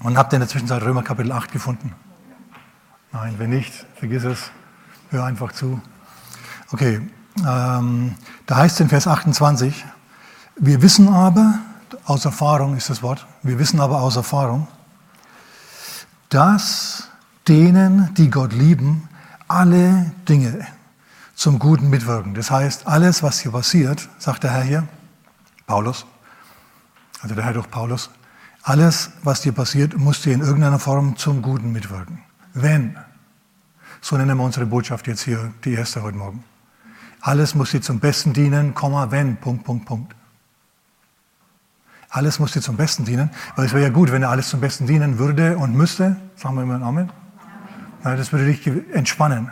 [0.00, 1.94] Und habt ihr in der Zwischenzeit Römer Kapitel 8 gefunden?
[3.12, 4.50] Nein, wenn nicht, vergiss es.
[5.10, 5.80] Hör einfach zu.
[6.70, 7.00] Okay,
[7.46, 8.14] ähm,
[8.46, 9.84] da heißt es in Vers 28,
[10.56, 11.58] wir wissen aber,
[12.04, 14.68] aus Erfahrung ist das Wort, wir wissen aber aus Erfahrung,
[16.28, 17.08] dass
[17.46, 19.08] denen, die Gott lieben,
[19.48, 20.66] alle Dinge
[21.34, 22.34] zum Guten mitwirken.
[22.34, 24.88] Das heißt, alles, was hier passiert, sagt der Herr hier,
[25.66, 26.04] Paulus,
[27.22, 28.10] also der Herr durch Paulus,
[28.62, 32.18] alles, was dir passiert, muss dir in irgendeiner Form zum Guten mitwirken.
[32.54, 32.96] Wenn,
[34.00, 36.44] so nennen wir unsere Botschaft jetzt hier, die erste heute Morgen.
[37.20, 40.14] Alles muss dir zum Besten dienen, Komma, wenn, Punkt, Punkt, Punkt.
[42.10, 44.60] Alles muss dir zum Besten dienen, weil es wäre ja gut, wenn er alles zum
[44.60, 46.16] Besten dienen würde und müsste.
[46.36, 47.12] Sagen wir immer einen Amen.
[48.04, 49.50] Ja, das würde dich entspannen.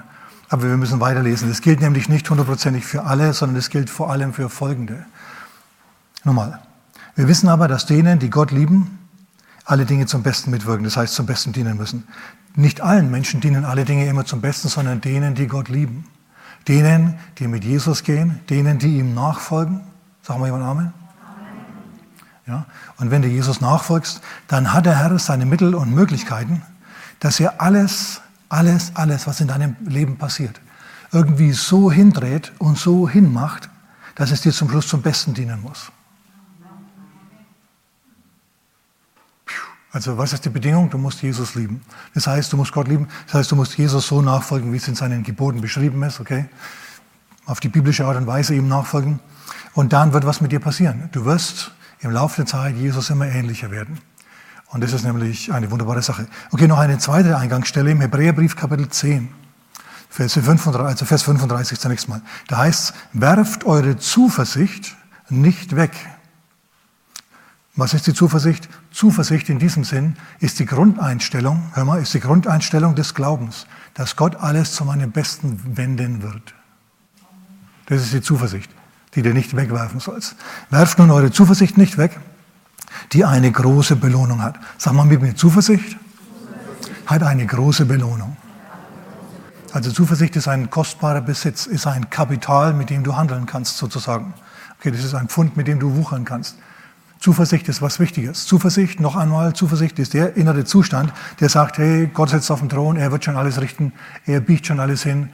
[0.48, 1.48] Aber wir müssen weiterlesen.
[1.48, 5.05] Das gilt nämlich nicht hundertprozentig für alle, sondern es gilt vor allem für Folgende.
[6.25, 6.61] Nochmal.
[7.16, 8.98] Wir wissen aber, dass denen, die Gott lieben,
[9.65, 12.06] alle Dinge zum Besten mitwirken, das heißt zum Besten dienen müssen.
[12.55, 16.05] Nicht allen Menschen dienen alle Dinge immer zum Besten, sondern denen, die Gott lieben.
[16.69, 19.81] Denen, die mit Jesus gehen, denen, die ihm nachfolgen.
[20.22, 20.92] Sagen wir jemand Amen?
[22.47, 22.67] Ja?
[22.98, 26.62] Und wenn du Jesus nachfolgst, dann hat der Herr seine Mittel und Möglichkeiten,
[27.20, 30.61] dass er alles, alles, alles, was in deinem Leben passiert,
[31.12, 33.70] irgendwie so hindreht und so hinmacht,
[34.17, 35.91] dass es dir zum Schluss zum Besten dienen muss.
[39.97, 40.91] Also was ist die Bedingung?
[40.91, 41.80] Du musst Jesus lieben.
[42.12, 43.08] Das heißt, du musst Gott lieben.
[43.25, 46.50] Das heißt, du musst Jesus so nachfolgen, wie es in seinen Geboten beschrieben ist, okay?
[47.47, 49.20] Auf die biblische Art und Weise ihm nachfolgen.
[49.72, 51.08] Und dann wird was mit dir passieren.
[51.12, 53.98] Du wirst im Laufe der Zeit Jesus immer ähnlicher werden.
[54.66, 56.27] Und das ist nämlich eine wunderbare Sache.
[56.50, 59.31] Okay, noch eine zweite Eingangsstelle im Hebräerbrief Kapitel 10,
[60.10, 62.20] Vers 35, also Vers 35 zunächst mal.
[62.48, 64.94] Da heißt es, werft eure Zuversicht
[65.31, 65.92] nicht weg.
[67.77, 68.69] Was ist die Zuversicht?
[68.91, 74.16] Zuversicht in diesem Sinn ist die Grundeinstellung, hör mal, ist die Grundeinstellung des Glaubens, dass
[74.16, 76.54] Gott alles zu meinem Besten wenden wird.
[77.86, 78.70] Das ist die Zuversicht
[79.16, 80.36] die du nicht wegwerfen sollst.
[80.70, 82.20] Werft nun eure Zuversicht nicht weg,
[83.12, 84.56] die eine große Belohnung hat.
[84.76, 85.97] Sag mal mit mir, Zuversicht
[87.06, 88.36] hat eine große Belohnung.
[89.72, 94.34] Also Zuversicht ist ein kostbarer Besitz, ist ein Kapital, mit dem du handeln kannst sozusagen.
[94.78, 96.56] Okay, das ist ein Pfund, mit dem du wuchern kannst.
[97.26, 98.47] Zuversicht ist was Wichtiges.
[98.47, 102.69] Zuversicht, noch einmal, Zuversicht ist der innere Zustand, der sagt, hey, Gott sitzt auf dem
[102.69, 103.92] Thron, er wird schon alles richten,
[104.26, 105.31] er biegt schon alles hin.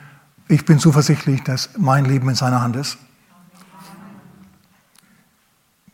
[0.48, 2.96] Ich bin zuversichtlich, dass mein Leben in seiner Hand ist.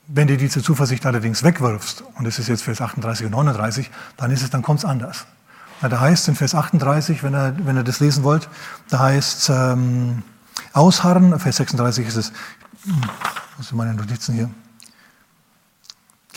[0.07, 4.31] Wenn du diese Zuversicht allerdings wegwirfst, und das ist jetzt Vers 38 und 39, dann
[4.31, 5.27] ist es, dann kommt es anders.
[5.81, 8.49] Da heißt es in Vers 38, wenn ihr, wenn ihr das lesen wollt,
[8.89, 10.23] da heißt es ähm,
[10.75, 12.33] ausharren, Vers 36 ist es,
[13.57, 14.49] was sind meine Notizen hier?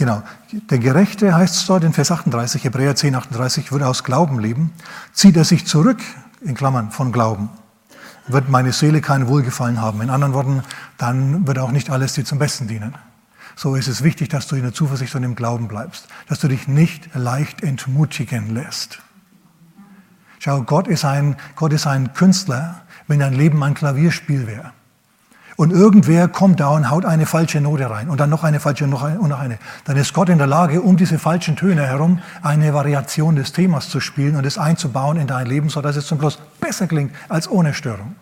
[0.02, 4.40] Genau, der Gerechte heißt es dort in Vers 38, Hebräer 10, 38, würde aus Glauben
[4.40, 4.74] leben,
[5.14, 6.00] zieht er sich zurück,
[6.42, 7.50] in Klammern, von Glauben,
[8.26, 10.02] wird meine Seele kein Wohlgefallen haben.
[10.02, 10.64] In anderen Worten,
[10.98, 12.96] dann wird auch nicht alles dir zum Besten dienen
[13.56, 16.48] so ist es wichtig, dass du in der Zuversicht und im Glauben bleibst, dass du
[16.48, 18.98] dich nicht leicht entmutigen lässt.
[20.40, 24.74] Schau, Gott ist ein, Gott ist ein Künstler, wenn dein Leben ein Klavierspiel wäre.
[25.62, 28.88] Und irgendwer kommt da und haut eine falsche Note rein und dann noch eine falsche
[28.88, 29.60] noch eine, und noch eine.
[29.86, 33.88] Dann ist Gott in der Lage, um diese falschen Töne herum eine Variation des Themas
[33.88, 37.48] zu spielen und es einzubauen in dein Leben, sodass es zum Schluss besser klingt als
[37.48, 38.16] ohne Störung.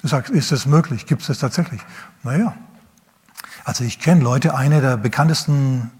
[0.00, 1.04] Du sagst, ist das möglich?
[1.04, 1.82] Gibt es das tatsächlich?
[2.22, 2.54] Naja,
[3.62, 5.90] also ich kenne Leute, eine der bekanntesten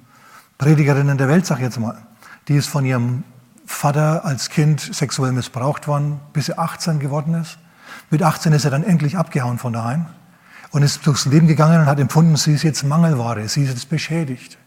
[0.57, 1.99] Predigerinnen der Welt, sag ich jetzt mal,
[2.49, 3.25] die ist von ihrem
[3.67, 7.59] Vater als Kind sexuell missbraucht worden, bis sie 18 geworden ist.
[8.13, 10.05] Mit 18 ist er dann endlich abgehauen von daheim
[10.71, 13.89] und ist durchs Leben gegangen und hat empfunden, sie ist jetzt Mangelware, sie ist jetzt
[13.89, 14.59] beschädigt.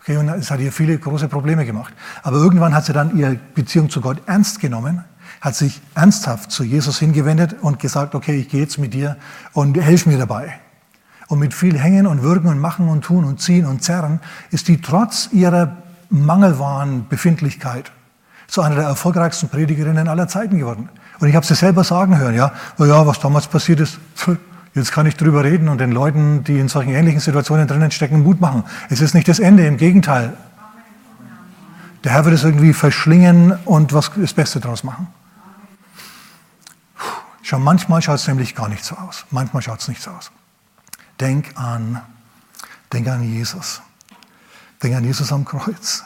[0.00, 1.92] Okay, und es hat ihr viele große Probleme gemacht.
[2.22, 5.04] Aber irgendwann hat sie dann ihre Beziehung zu Gott ernst genommen,
[5.40, 9.16] hat sich ernsthaft zu Jesus hingewendet und gesagt, okay, ich gehe jetzt mit dir
[9.52, 10.60] und helf mir dabei.
[11.26, 14.20] Und mit viel Hängen und Würgen und Machen und Tun und Ziehen und Zerren
[14.52, 15.76] ist die trotz ihrer
[16.08, 17.90] mangelwahren Befindlichkeit
[18.46, 20.88] zu einer der erfolgreichsten Predigerinnen aller Zeiten geworden.
[21.20, 23.98] Und ich habe sie selber sagen hören, ja, oh ja, was damals passiert ist,
[24.74, 28.22] jetzt kann ich drüber reden und den Leuten, die in solchen ähnlichen Situationen drinnen stecken,
[28.22, 28.64] Mut machen.
[28.88, 30.36] Es ist nicht das Ende, im Gegenteil.
[32.04, 35.08] Der Herr wird es irgendwie verschlingen und was das Beste daraus machen.
[37.42, 39.26] Schau, manchmal schaut es nämlich gar nicht so aus.
[39.30, 40.30] Manchmal schaut es nicht so aus.
[41.20, 42.00] Denk an,
[42.92, 43.82] denk an Jesus.
[44.82, 46.04] Denk an Jesus am Kreuz.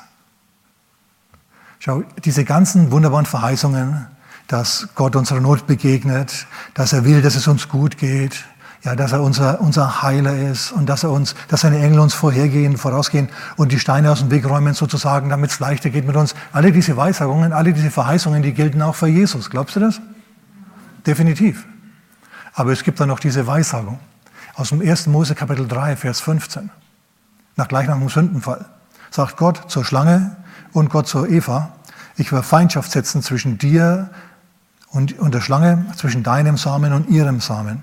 [1.79, 4.09] Schau, diese ganzen wunderbaren Verheißungen,
[4.49, 8.45] dass Gott unserer Not begegnet, dass er will, dass es uns gut geht.
[8.83, 12.13] Ja, dass er unser, unser Heiler ist und dass er uns, dass seine Engel uns
[12.13, 16.17] vorhergehen, vorausgehen und die Steine aus dem Weg räumen sozusagen, damit es leichter geht mit
[16.17, 16.35] uns.
[16.53, 19.49] Alle diese Weissagungen, alle diese Verheißungen, die gelten auch für Jesus.
[19.49, 20.03] Glaubst du das?
[21.07, 21.67] Definitiv.
[22.53, 23.99] Aber es gibt dann noch diese Weissagung
[24.55, 25.07] aus dem 1.
[25.07, 26.71] Mose Kapitel 3, Vers 15.
[27.57, 28.67] Nach gleich nach dem Sündenfall
[29.11, 30.37] sagt Gott zur Schlange
[30.73, 31.73] und Gott zur Eva,
[32.17, 34.11] ich will Feindschaft setzen zwischen dir
[34.95, 37.83] und, und der Schlange, zwischen deinem Samen und ihrem Samen.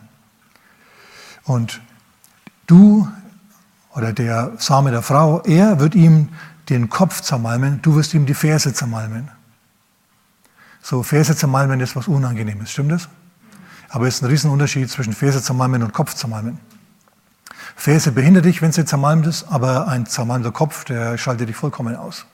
[1.43, 1.81] Und
[2.67, 3.07] du
[3.93, 6.29] oder der Same der Frau, er wird ihm
[6.69, 9.29] den Kopf zermalmen, du wirst ihm die Ferse zermalmen.
[10.81, 13.09] So, Ferse zermalmen ist was Unangenehmes, stimmt das?
[13.89, 16.59] Aber es ist ein Riesenunterschied zwischen Ferse zermalmen und Kopf zermalmen.
[17.75, 21.97] Ferse behindert dich, wenn sie zermalmt ist, aber ein zermalmter Kopf, der schaltet dich vollkommen
[21.97, 22.25] aus.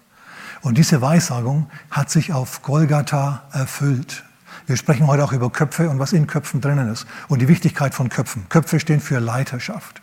[0.62, 4.24] Und diese Weissagung hat sich auf Golgatha erfüllt.
[4.68, 7.96] Wir sprechen heute auch über Köpfe und was in Köpfen drinnen ist und die Wichtigkeit
[7.96, 8.48] von Köpfen.
[8.50, 10.02] Köpfe stehen für Leiterschaft.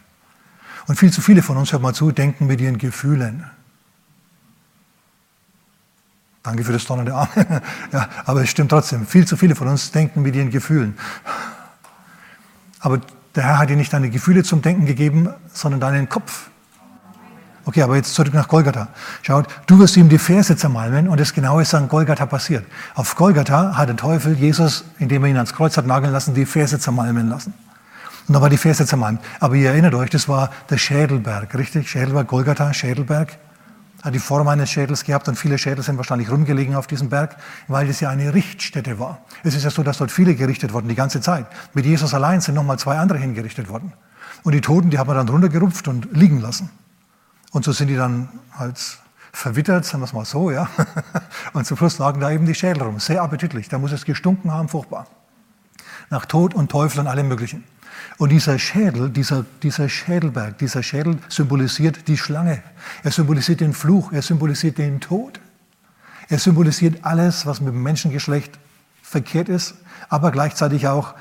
[0.86, 3.44] Und viel zu viele von uns, hört mal zu, denken mit ihren Gefühlen.
[6.42, 7.28] Danke für das donnernde Arm.
[7.92, 9.06] ja, aber es stimmt trotzdem.
[9.06, 10.96] Viel zu viele von uns denken mit ihren Gefühlen.
[12.80, 13.00] Aber
[13.34, 16.50] der Herr hat dir nicht deine Gefühle zum Denken gegeben, sondern deinen Kopf.
[17.66, 18.88] Okay, aber jetzt zurück nach Golgatha.
[19.22, 22.66] Schaut, du wirst ihm die Verse zermalmen und das Genaue ist an Golgatha passiert.
[22.94, 26.44] Auf Golgatha hat der Teufel Jesus, indem er ihn ans Kreuz hat nageln lassen, die
[26.44, 27.54] Verse zermalmen lassen.
[28.28, 29.20] Und da war die Verse zermalmt.
[29.40, 31.90] Aber ihr erinnert euch, das war der Schädelberg, richtig?
[31.90, 33.38] Schädelberg, Golgatha, Schädelberg.
[34.02, 37.36] Hat die Form eines Schädels gehabt und viele Schädel sind wahrscheinlich rumgelegen auf diesem Berg,
[37.68, 39.20] weil das ja eine Richtstätte war.
[39.42, 41.46] Es ist ja so, dass dort viele gerichtet wurden, die ganze Zeit.
[41.72, 43.94] Mit Jesus allein sind nochmal zwei andere hingerichtet worden.
[44.42, 46.68] Und die Toten, die hat man dann runtergerupft und liegen lassen.
[47.54, 48.28] Und so sind die dann
[48.58, 48.98] halt
[49.32, 50.68] verwittert, sagen wir es mal so, ja.
[51.52, 52.98] Und zum Schluss lagen da eben die Schädel rum.
[52.98, 53.68] Sehr appetitlich.
[53.68, 55.06] Da muss es gestunken haben, furchtbar.
[56.10, 57.62] Nach Tod und Teufel und allem Möglichen.
[58.18, 62.60] Und dieser Schädel, dieser, dieser Schädelberg, dieser Schädel symbolisiert die Schlange.
[63.04, 65.38] Er symbolisiert den Fluch, er symbolisiert den Tod.
[66.28, 68.58] Er symbolisiert alles, was mit dem Menschengeschlecht
[69.00, 69.76] verkehrt ist,
[70.08, 71.14] aber gleichzeitig auch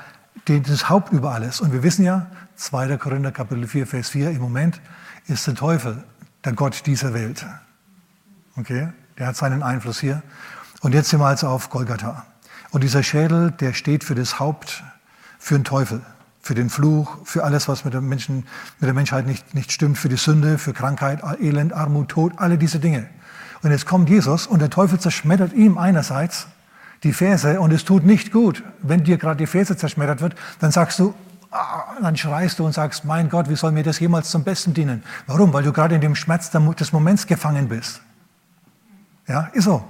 [0.46, 1.60] das Haupt über alles.
[1.60, 2.26] Und wir wissen ja,
[2.56, 2.96] 2.
[2.96, 4.80] Korinther Kapitel 4, Vers 4, im Moment
[5.28, 6.02] ist der Teufel
[6.44, 7.44] der Gott dieser Welt.
[8.56, 8.88] Okay?
[9.18, 10.22] Der hat seinen Einfluss hier.
[10.80, 12.26] Und jetzt sind wir also auf Golgatha.
[12.70, 14.82] Und dieser Schädel, der steht für das Haupt,
[15.38, 16.02] für den Teufel,
[16.40, 18.46] für den Fluch, für alles, was mit, Menschen,
[18.80, 22.58] mit der Menschheit nicht, nicht stimmt, für die Sünde, für Krankheit, Elend, Armut, Tod, alle
[22.58, 23.08] diese Dinge.
[23.62, 26.48] Und jetzt kommt Jesus und der Teufel zerschmettert ihm einerseits
[27.02, 28.62] die Ferse und es tut nicht gut.
[28.82, 31.14] Wenn dir gerade die Ferse zerschmettert wird, dann sagst du,
[32.02, 35.04] dann schreist du und sagst, mein Gott, wie soll mir das jemals zum Besten dienen?
[35.26, 35.52] Warum?
[35.52, 38.00] Weil du gerade in dem Schmerz des Moments gefangen bist.
[39.26, 39.84] Ja, ist so.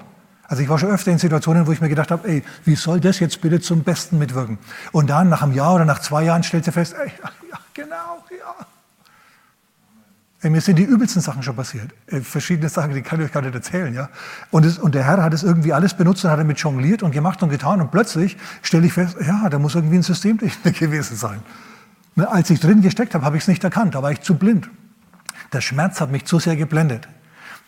[0.47, 3.01] Also ich war schon öfter in Situationen, wo ich mir gedacht habe, ey, wie soll
[3.01, 4.59] das jetzt bitte zum Besten mitwirken?
[4.93, 7.11] Und dann nach einem Jahr oder nach zwei Jahren stellst du fest, ey,
[7.51, 8.67] ja, genau, ja.
[10.45, 11.91] Ey, mir sind die übelsten Sachen schon passiert.
[12.07, 13.95] Ey, verschiedene Sachen, die kann ich euch gar nicht erzählen.
[13.95, 14.11] Ja?
[14.51, 17.13] Und, es, und der Herr hat es irgendwie alles benutzt und hat damit jongliert und
[17.13, 17.81] gemacht und getan.
[17.81, 21.41] Und plötzlich stelle ich fest, ja, da muss irgendwie ein System gewesen sein.
[22.15, 23.95] Ne, als ich drin gesteckt habe, habe ich es nicht erkannt.
[23.95, 24.69] Da war ich zu blind.
[25.55, 27.09] Der Schmerz hat mich zu sehr geblendet.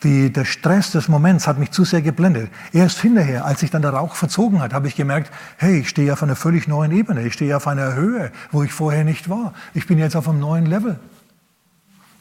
[0.03, 2.51] Die, der Stress des Moments hat mich zu sehr geblendet.
[2.75, 6.13] Erst hinterher, als sich dann der Rauch verzogen hat, habe ich gemerkt, hey, ich stehe
[6.13, 7.23] auf einer völlig neuen Ebene.
[7.23, 9.55] Ich stehe auf einer Höhe, wo ich vorher nicht war.
[9.73, 11.01] Ich bin jetzt auf einem neuen Level.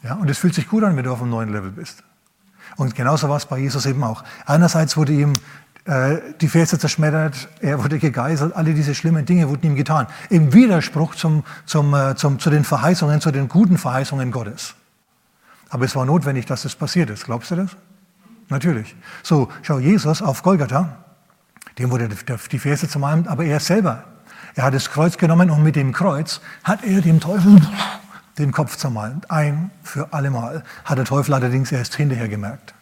[0.06, 2.04] Ja, und es fühlt sich gut an, wenn du auf einem neuen Level bist.
[2.76, 4.22] Und genauso war es bei Jesus eben auch.
[4.44, 5.32] Einerseits wurde ihm
[5.84, 10.06] äh, die Ferse zerschmettert, er wurde gegeißelt, alle diese schlimmen Dinge wurden ihm getan.
[10.30, 14.74] Im Widerspruch zum, zum, äh, zum, zu den Verheißungen, zu den guten Verheißungen Gottes.
[15.70, 17.24] Aber es war notwendig, dass das passiert ist.
[17.24, 17.70] Glaubst du das?
[18.48, 18.94] Natürlich.
[19.24, 20.98] So, schau, Jesus auf Golgatha,
[21.78, 24.04] dem wurde die Ferse zermalmt, aber er selber,
[24.54, 27.60] er hat das Kreuz genommen und mit dem Kreuz hat er dem Teufel
[28.38, 29.30] den Kopf zermalmt.
[29.30, 30.62] Ein für allemal.
[30.84, 32.74] Hat der Teufel allerdings erst hinterher gemerkt.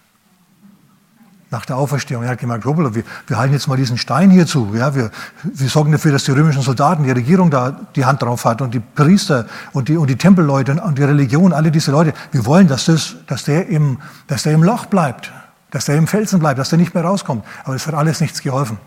[1.51, 2.25] Nach der Auferstehung.
[2.25, 4.75] Er hat gemerkt, hoppla, wir, wir halten jetzt mal diesen Stein hier zu.
[4.75, 5.11] Ja, wir,
[5.45, 8.75] wir sorgen dafür, dass die römischen Soldaten, die Regierung da die Hand drauf hat und
[8.75, 12.13] die Priester und die, und die Tempelleute und die Religion, alle diese Leute.
[12.33, 15.33] Wir wollen, dass, das, dass, der im, dass der im Loch bleibt,
[15.71, 17.45] dass der im Felsen bleibt, dass der nicht mehr rauskommt.
[17.63, 18.79] Aber es hat alles nichts geholfen.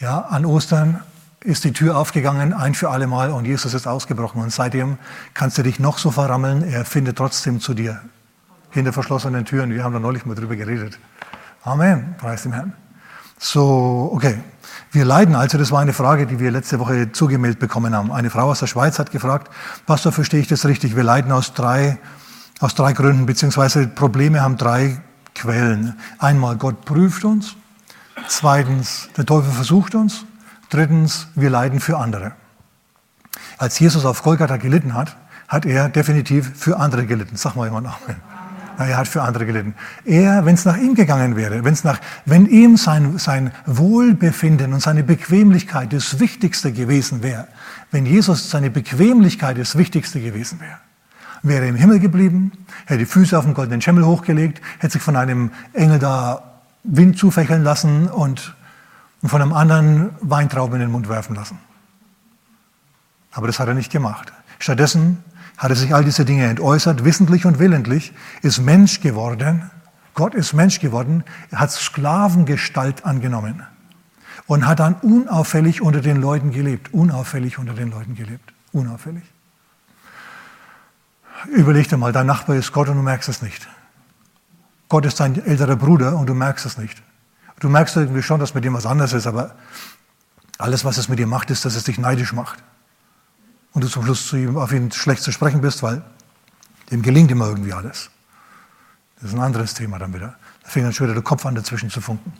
[0.00, 1.00] Ja, an Ostern
[1.44, 4.40] ist die Tür aufgegangen, ein für alle Mal, und Jesus ist ausgebrochen.
[4.40, 4.98] Und seitdem
[5.34, 8.00] kannst du dich noch so verrammeln, er findet trotzdem zu dir.
[8.70, 9.70] Hinter verschlossenen Türen.
[9.70, 10.98] Wir haben da neulich mal drüber geredet.
[11.64, 12.14] Amen.
[12.18, 12.72] Preis dem Herrn.
[13.38, 14.38] So, okay.
[14.92, 18.12] Wir leiden also, das war eine Frage, die wir letzte Woche zugemeldet bekommen haben.
[18.12, 19.50] Eine Frau aus der Schweiz hat gefragt,
[19.86, 20.96] Pastor, verstehe ich das richtig?
[20.96, 21.98] Wir leiden aus drei,
[22.60, 25.00] aus drei Gründen, beziehungsweise Probleme haben drei
[25.34, 25.98] Quellen.
[26.18, 27.56] Einmal, Gott prüft uns.
[28.28, 30.24] Zweitens, der Teufel versucht uns.
[30.72, 32.32] Drittens, wir leiden für andere.
[33.58, 35.14] Als Jesus auf Golgatha gelitten hat,
[35.46, 37.36] hat er definitiv für andere gelitten.
[37.36, 38.16] Sag mal jemand Amen.
[38.78, 39.74] Er hat für andere gelitten.
[40.06, 44.80] Er, wenn es nach ihm gegangen wäre, wenn's nach, wenn ihm sein, sein Wohlbefinden und
[44.80, 47.48] seine Bequemlichkeit das Wichtigste gewesen wäre,
[47.90, 50.78] wenn Jesus seine Bequemlichkeit das Wichtigste gewesen wäre,
[51.42, 52.52] wäre er im Himmel geblieben,
[52.86, 56.42] hätte die Füße auf den goldenen Schemmel hochgelegt, hätte sich von einem Engel da
[56.82, 58.54] Wind zufächeln lassen und,
[59.22, 61.58] und von einem anderen Weintrauben in den Mund werfen lassen.
[63.30, 64.32] Aber das hat er nicht gemacht.
[64.58, 65.24] Stattdessen
[65.56, 68.12] hat er sich all diese Dinge entäußert, wissentlich und willentlich,
[68.42, 69.70] ist Mensch geworden.
[70.14, 71.24] Gott ist Mensch geworden,
[71.54, 73.62] hat Sklavengestalt angenommen
[74.46, 76.92] und hat dann unauffällig unter den Leuten gelebt.
[76.92, 78.52] Unauffällig unter den Leuten gelebt.
[78.72, 79.22] Unauffällig.
[81.48, 83.68] Überleg dir mal, dein Nachbar ist Gott und du merkst es nicht.
[84.88, 87.02] Gott ist dein älterer Bruder und du merkst es nicht.
[87.62, 89.54] Du merkst irgendwie schon, dass mit dem was anderes ist, aber
[90.58, 92.58] alles, was es mit dir macht, ist, dass es dich neidisch macht
[93.72, 96.02] und du zum Schluss zu ihm, auf ihn schlecht zu sprechen bist, weil
[96.90, 98.10] dem gelingt immer irgendwie alles.
[99.20, 100.34] Das ist ein anderes Thema dann wieder.
[100.64, 102.32] Da fängt dann schon wieder der Kopf an, dazwischen zu funken.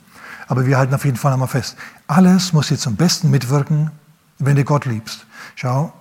[0.49, 1.77] Aber wir halten auf jeden Fall einmal fest.
[2.07, 3.91] Alles muss dir zum Besten mitwirken,
[4.39, 5.25] wenn du Gott liebst.
[5.55, 5.93] Schau,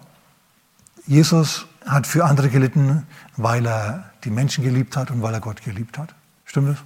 [1.06, 5.62] Jesus hat für andere gelitten, weil er die Menschen geliebt hat und weil er Gott
[5.62, 6.12] geliebt hat.
[6.44, 6.78] Stimmt das?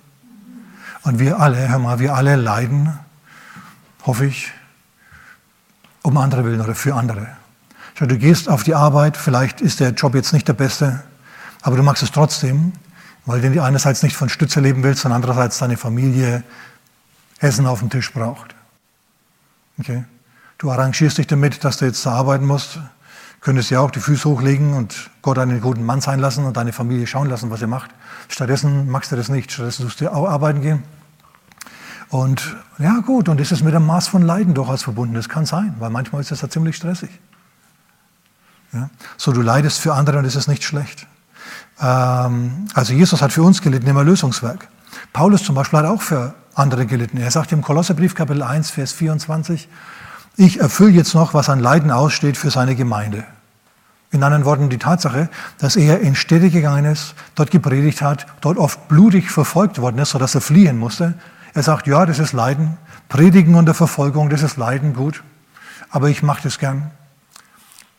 [1.03, 2.99] Und wir alle, hör mal, wir alle leiden,
[4.05, 4.53] hoffe ich,
[6.03, 7.29] um andere willen oder für andere.
[7.95, 11.03] Schau, du gehst auf die Arbeit, vielleicht ist der Job jetzt nicht der beste,
[11.63, 12.73] aber du machst es trotzdem,
[13.25, 16.45] weil du einerseits nicht von Stütze leben willst und andererseits deine Familie
[17.41, 18.55] Essen auf dem Tisch braucht.
[19.79, 20.05] Okay?
[20.59, 22.79] Du arrangierst dich damit, dass du jetzt da arbeiten musst,
[23.41, 26.73] könntest ja auch die Füße hochlegen und Gott einen guten Mann sein lassen und deine
[26.73, 27.91] Familie schauen lassen, was er macht.
[28.29, 29.53] Stattdessen machst du das nicht.
[29.53, 30.83] Stattdessen musst du auch arbeiten gehen.
[32.09, 35.15] Und ja gut, und ist mit einem Maß von Leiden durchaus verbunden.
[35.15, 37.11] Das kann sein, weil manchmal ist das ja ziemlich stressig.
[38.73, 38.91] Ja?
[39.17, 41.07] So, du leidest für andere und das ist nicht schlecht.
[41.81, 44.69] Ähm, also Jesus hat für uns gelitten im Erlösungswerk.
[45.13, 47.19] Paulus zum Beispiel hat auch für andere gelitten.
[47.19, 49.69] Er sagt im Kolosserbrief Kapitel 1, Vers 24,
[50.37, 53.25] ich erfülle jetzt noch, was an Leiden aussteht für seine Gemeinde.
[54.11, 55.29] In anderen Worten die Tatsache,
[55.59, 60.11] dass er in Städte gegangen ist, dort gepredigt hat, dort oft blutig verfolgt worden ist,
[60.11, 61.15] sodass er fliehen musste.
[61.55, 62.77] Er sagt, ja, das ist Leiden,
[63.09, 65.23] Predigen unter Verfolgung, das ist Leiden, gut,
[65.91, 66.91] aber ich mache das gern.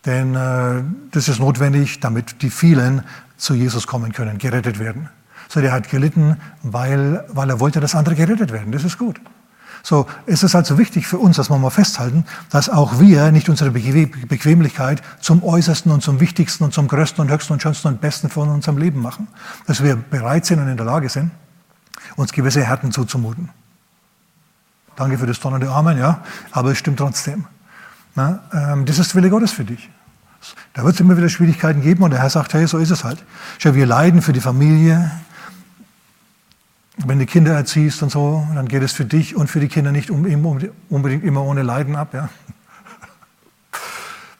[0.05, 3.03] Denn äh, das ist notwendig, damit die vielen
[3.35, 5.09] zu Jesus kommen können, gerettet werden.
[5.49, 8.71] So, der hat gelitten, weil, weil er wollte, dass andere gerettet werden.
[8.71, 9.19] Das ist gut.
[9.89, 13.47] So, es ist also wichtig für uns, dass wir mal festhalten, dass auch wir nicht
[13.47, 18.01] unsere Bequemlichkeit zum Äußersten und zum Wichtigsten und zum Größten und Höchsten und Schönsten und
[18.01, 19.29] Besten von unserem Leben machen.
[19.65, 21.31] Dass wir bereit sind und in der Lage sind,
[22.17, 23.47] uns gewisse Härten zuzumuten.
[24.97, 27.45] Danke für das donnernde Amen, ja, aber es stimmt trotzdem.
[28.13, 29.89] Na, ähm, das ist Wille Gottes für dich.
[30.73, 33.05] Da wird es immer wieder Schwierigkeiten geben und der Herr sagt, hey, so ist es
[33.05, 33.23] halt.
[33.57, 35.09] Schau, wir leiden für die Familie.
[37.05, 39.91] Wenn du Kinder erziehst und so, dann geht es für dich und für die Kinder
[39.91, 42.13] nicht unbedingt immer ohne Leiden ab.
[42.13, 42.29] Ja?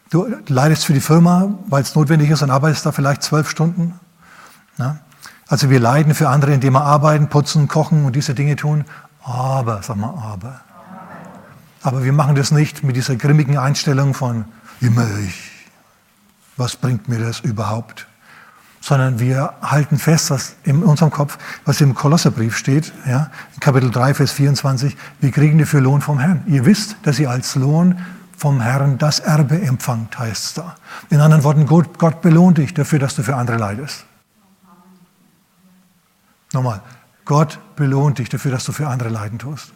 [0.10, 4.00] Du leidest für die Firma, weil es notwendig ist und arbeitest da vielleicht zwölf Stunden.
[4.78, 5.00] Ja?
[5.48, 8.86] Also wir leiden für andere, indem wir arbeiten, putzen, kochen und diese Dinge tun.
[9.24, 10.62] Aber, sag mal, aber.
[11.84, 14.46] Aber wir machen das nicht mit dieser grimmigen Einstellung von
[14.82, 15.58] immer ich
[16.58, 18.07] was bringt mir das überhaupt?
[18.88, 23.30] Sondern wir halten fest, was in unserem Kopf, was im Kolosserbrief steht, ja,
[23.60, 26.42] Kapitel 3, Vers 24, wir kriegen dafür Lohn vom Herrn.
[26.48, 28.00] Ihr wisst, dass ihr als Lohn
[28.38, 30.78] vom Herrn das Erbe empfangt, heißt es da.
[31.10, 34.06] In anderen Worten, Gott, Gott belohnt dich dafür, dass du für andere leidest.
[36.54, 36.82] Nochmal,
[37.26, 39.74] Gott belohnt dich dafür, dass du für andere leiden tust.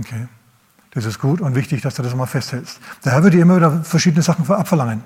[0.00, 0.28] Okay.
[0.92, 2.80] Das ist gut und wichtig, dass du das mal festhältst.
[3.04, 5.02] Der Herr wird dir immer wieder verschiedene Sachen abverlangen.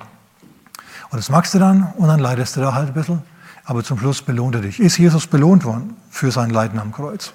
[1.11, 3.23] Und das magst du dann und dann leidest du da halt ein bisschen.
[3.65, 4.81] Aber zum Schluss belohnt er dich.
[4.81, 7.33] Ist Jesus belohnt worden für sein Leiden am Kreuz?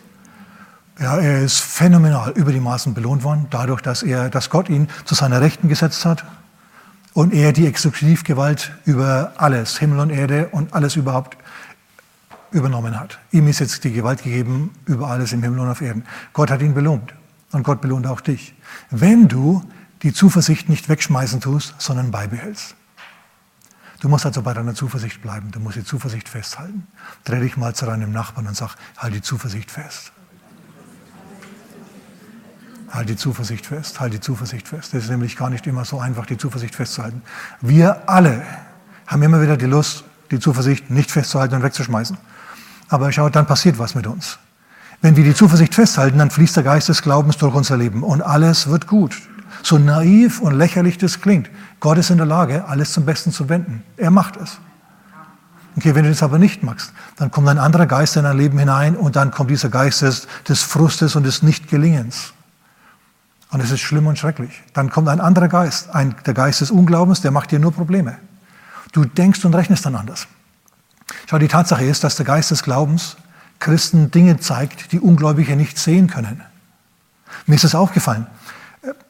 [0.99, 4.89] Ja, er ist phänomenal über die Maßen belohnt worden, dadurch, dass, er, dass Gott ihn
[5.05, 6.23] zu seiner Rechten gesetzt hat
[7.13, 11.37] und er die Exekutivgewalt über alles, Himmel und Erde und alles überhaupt
[12.51, 13.19] übernommen hat.
[13.31, 16.05] Ihm ist jetzt die Gewalt gegeben über alles im Himmel und auf Erden.
[16.33, 17.13] Gott hat ihn belohnt.
[17.51, 18.55] Und Gott belohnt auch dich.
[18.89, 19.63] Wenn du
[20.01, 22.75] die Zuversicht nicht wegschmeißen tust, sondern beibehältst.
[24.03, 25.49] Du musst also bei deiner Zuversicht bleiben.
[25.51, 26.85] Du musst die Zuversicht festhalten.
[27.23, 30.11] Dreh dich mal zu deinem Nachbarn und sag, halt die Zuversicht fest.
[32.91, 34.93] Halt die Zuversicht fest, halt die Zuversicht fest.
[34.93, 37.21] Es ist nämlich gar nicht immer so einfach, die Zuversicht festzuhalten.
[37.61, 38.45] Wir alle
[39.07, 42.17] haben immer wieder die Lust, die Zuversicht nicht festzuhalten und wegzuschmeißen.
[42.89, 44.37] Aber schau, dann passiert was mit uns.
[45.01, 48.21] Wenn wir die Zuversicht festhalten, dann fließt der Geist des Glaubens durch unser Leben und
[48.21, 49.15] alles wird gut.
[49.61, 51.49] So naiv und lächerlich das klingt.
[51.83, 53.83] Gott ist in der Lage, alles zum Besten zu wenden.
[53.97, 54.57] Er macht es.
[55.75, 58.57] Okay, wenn du das aber nicht machst, dann kommt ein anderer Geist in dein Leben
[58.57, 62.31] hinein und dann kommt dieser Geist des, des Frustes und des Nichtgelingens.
[63.51, 64.63] Und es ist schlimm und schrecklich.
[64.71, 68.17] Dann kommt ein anderer Geist, ein, der Geist des Unglaubens, der macht dir nur Probleme.
[68.93, 70.27] Du denkst und rechnest dann anders.
[71.29, 73.17] Schau, die Tatsache ist, dass der Geist des Glaubens
[73.59, 76.43] Christen Dinge zeigt, die Ungläubige nicht sehen können.
[77.45, 78.27] Mir ist es aufgefallen,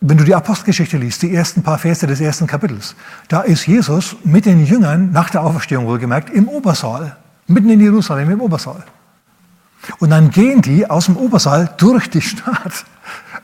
[0.02, 2.96] wenn du die Apostelgeschichte liest, die ersten paar Verse des ersten Kapitels,
[3.28, 8.30] da ist Jesus mit den Jüngern, nach der Auferstehung wohlgemerkt, im Obersaal, mitten in Jerusalem
[8.30, 8.84] im Obersaal.
[10.00, 12.86] Und dann gehen die aus dem Obersaal durch die Stadt,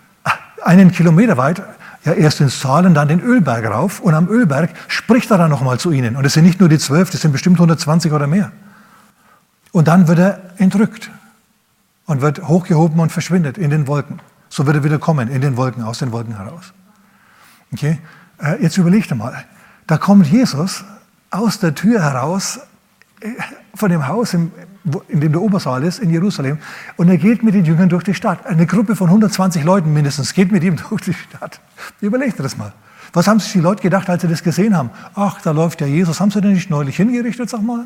[0.64, 1.62] einen Kilometer weit,
[2.06, 4.00] ja erst ins Saal und dann den Ölberg rauf.
[4.00, 6.16] Und am Ölberg spricht er dann nochmal zu ihnen.
[6.16, 8.52] Und es sind nicht nur die zwölf, das sind bestimmt 120 oder mehr.
[9.72, 11.12] Und dann wird er entrückt
[12.06, 14.22] und wird hochgehoben und verschwindet in den Wolken.
[14.50, 16.74] So wird er wieder kommen, in den Wolken, aus den Wolken heraus.
[17.72, 18.00] Okay?
[18.41, 19.46] Äh, jetzt überleg dir mal.
[19.88, 20.84] Da kommt Jesus
[21.29, 22.60] aus der Tür heraus
[23.22, 23.32] äh,
[23.75, 24.51] von dem Haus, in
[25.10, 26.58] dem der Obersaal ist, in Jerusalem,
[26.98, 28.46] und er geht mit den Jüngern durch die Stadt.
[28.46, 31.60] Eine Gruppe von 120 Leuten mindestens geht mit ihm durch die Stadt.
[32.01, 32.74] Überleg dir das mal.
[33.13, 34.91] Was haben sich die Leute gedacht, als sie das gesehen haben?
[35.15, 36.20] Ach, da läuft ja Jesus.
[36.20, 37.86] Haben sie den nicht neulich hingerichtet, sag mal?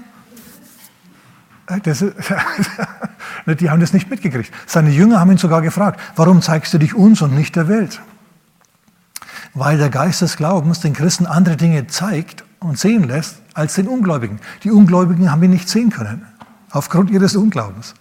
[1.68, 2.04] Äh, das,
[3.60, 4.52] die haben das nicht mitgekriegt.
[4.66, 8.02] Seine Jünger haben ihn sogar gefragt, warum zeigst du dich uns und nicht der Welt?
[9.54, 13.88] Weil der Geist des Glaubens den Christen andere Dinge zeigt und sehen lässt als den
[13.88, 14.40] Ungläubigen.
[14.64, 16.26] Die Ungläubigen haben ihn nicht sehen können,
[16.72, 17.94] aufgrund ihres Unglaubens.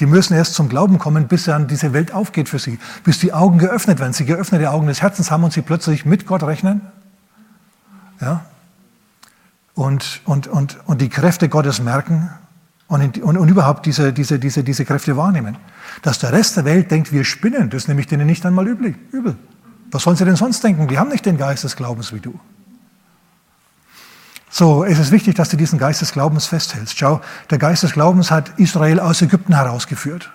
[0.00, 3.32] Die müssen erst zum Glauben kommen, bis dann diese Welt aufgeht für sie, bis die
[3.32, 6.82] Augen geöffnet werden, sie geöffnete Augen des Herzens haben und sie plötzlich mit Gott rechnen.
[8.20, 8.44] Ja?
[9.74, 12.30] Und, und, und, und die Kräfte Gottes merken
[12.88, 15.56] und, und, und überhaupt diese, diese, diese, diese Kräfte wahrnehmen.
[16.02, 18.94] Dass der Rest der Welt denkt, wir spinnen, das ist nämlich denen nicht einmal übel.
[19.12, 19.36] übel.
[19.90, 20.88] Was sollen sie denn sonst denken?
[20.88, 22.38] Die haben nicht den Geist des Glaubens wie du.
[24.50, 26.96] So, es ist wichtig, dass du diesen Geist des Glaubens festhältst.
[26.96, 30.30] Schau, der Geist des Glaubens hat Israel aus Ägypten herausgeführt.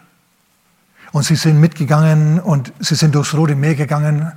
[1.12, 4.32] Und sie sind mitgegangen und sie sind durchs Rote Meer gegangen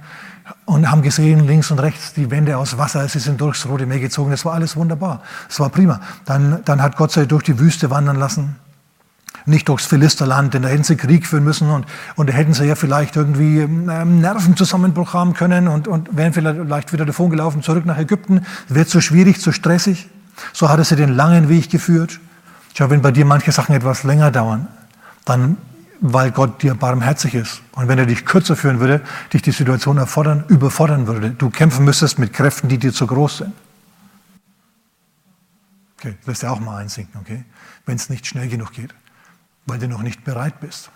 [0.67, 4.01] und haben gesehen, links und rechts die Wände aus Wasser, sie sind durchs Rote Meer
[4.01, 4.31] gezogen.
[4.31, 5.23] Das war alles wunderbar.
[5.49, 6.01] Das war prima.
[6.25, 8.57] Dann, dann hat Gott sie durch die Wüste wandern lassen.
[9.47, 12.65] Nicht durchs Philisterland, denn da hätten sie Krieg führen müssen und, und da hätten sie
[12.65, 17.85] ja vielleicht irgendwie ähm, Nervenzusammenbruch haben können und, und wären vielleicht wieder davon gelaufen, zurück
[17.85, 18.47] nach Ägypten.
[18.69, 20.09] Wird zu schwierig, zu stressig.
[20.53, 22.21] So hat er sie den langen Weg geführt.
[22.75, 24.67] Schau, wenn bei dir manche Sachen etwas länger dauern,
[25.25, 25.59] dann
[26.01, 27.63] weil Gott dir barmherzig ist.
[27.73, 29.01] Und wenn er dich kürzer führen würde,
[29.33, 33.39] dich die Situation erfordern, überfordern würde, du kämpfen müsstest mit Kräften, die dir zu groß
[33.39, 33.53] sind.
[35.99, 37.45] Okay, lässt ja auch mal einsinken, okay?
[37.87, 38.95] Wenn es nicht schnell genug geht,
[39.67, 40.91] weil du noch nicht bereit bist.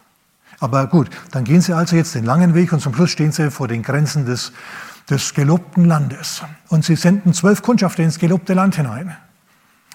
[0.61, 3.51] Aber gut, dann gehen sie also jetzt den langen Weg und zum Schluss stehen sie
[3.51, 4.53] vor den Grenzen des,
[5.09, 6.43] des gelobten Landes.
[6.69, 9.17] Und sie senden zwölf Kundschafter ins gelobte Land hinein.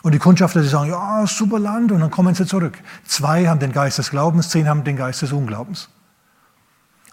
[0.04, 2.78] Und die Kundschafter, die sagen, ja, super Land, und dann kommen sie zurück.
[3.06, 5.88] Zwei haben den Geist des Glaubens, zehn haben den Geist des Unglaubens.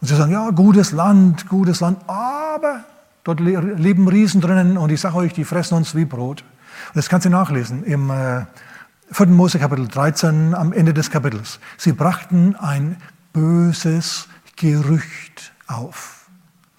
[0.01, 2.85] Und sie sagen, ja, gutes Land, gutes Land, aber
[3.23, 6.43] dort leben Riesen drinnen und ich sage euch, die fressen uns wie Brot.
[6.89, 8.45] Und das kannst du nachlesen im äh,
[9.13, 9.27] 4.
[9.27, 11.61] Mose Kapitel 13 am Ende des Kapitels.
[11.77, 12.97] Sie brachten ein
[13.33, 14.27] böses
[14.57, 16.29] Gerücht auf.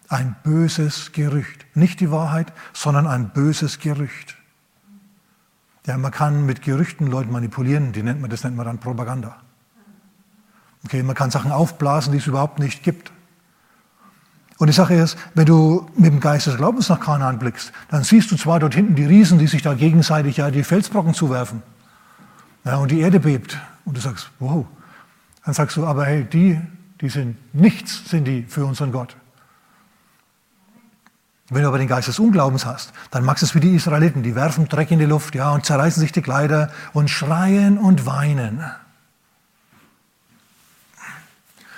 [0.09, 1.65] Ein böses Gerücht.
[1.73, 4.35] Nicht die Wahrheit, sondern ein böses Gerücht.
[5.87, 9.37] Ja, man kann mit Gerüchten Leute manipulieren, die nennt man, das nennt man dann Propaganda.
[10.85, 13.11] Okay, man kann Sachen aufblasen, die es überhaupt nicht gibt.
[14.57, 18.03] Und die Sache ist, wenn du mit dem Geist des Glaubens nach Kanaan blickst, dann
[18.03, 21.63] siehst du zwar dort hinten die Riesen, die sich da gegenseitig ja die Felsbrocken zuwerfen.
[22.63, 23.59] Ja, und die Erde bebt.
[23.85, 24.67] Und du sagst, wow.
[25.43, 26.61] Dann sagst du, aber hey, die,
[27.01, 29.15] die sind nichts, sind die für unseren Gott.
[31.53, 34.23] Wenn du aber den Geist des Unglaubens hast, dann magst du es wie die Israeliten,
[34.23, 38.05] die werfen Dreck in die Luft, ja, und zerreißen sich die Kleider und schreien und
[38.05, 38.63] weinen.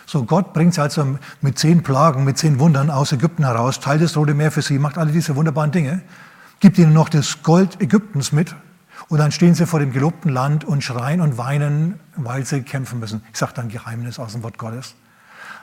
[0.06, 4.04] So, Gott bringt sie also mit zehn Plagen, mit zehn Wundern aus Ägypten heraus, teilt
[4.04, 6.04] das Rote Meer für sie, macht alle diese wunderbaren Dinge,
[6.60, 8.56] gibt ihnen noch das Gold Ägyptens mit
[9.10, 13.00] und dann stehen sie vor dem gelobten Land und schreien und weinen, weil sie kämpfen
[13.00, 13.24] müssen.
[13.34, 14.94] Ich sage dann Geheimnis aus dem Wort Gottes.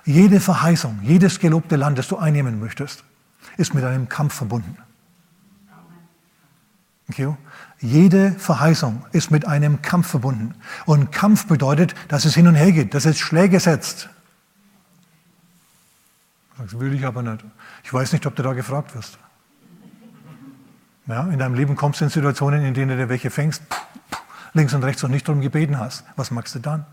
[0.05, 3.05] Jede Verheißung, jedes gelobte Land, das du einnehmen möchtest,
[3.57, 4.77] ist mit einem Kampf verbunden.
[7.09, 7.35] Okay?
[7.81, 10.55] Jede Verheißung ist mit einem Kampf verbunden.
[10.85, 14.09] Und Kampf bedeutet, dass es hin und her geht, dass es Schläge setzt.
[16.59, 17.45] Das will ich aber nicht.
[17.85, 19.19] Ich weiß nicht, ob du da gefragt wirst.
[21.07, 23.63] Ja, in deinem Leben kommst du in Situationen, in denen du welche fängst,
[24.53, 26.05] links und rechts und nicht darum gebeten hast.
[26.17, 26.85] Was machst du dann?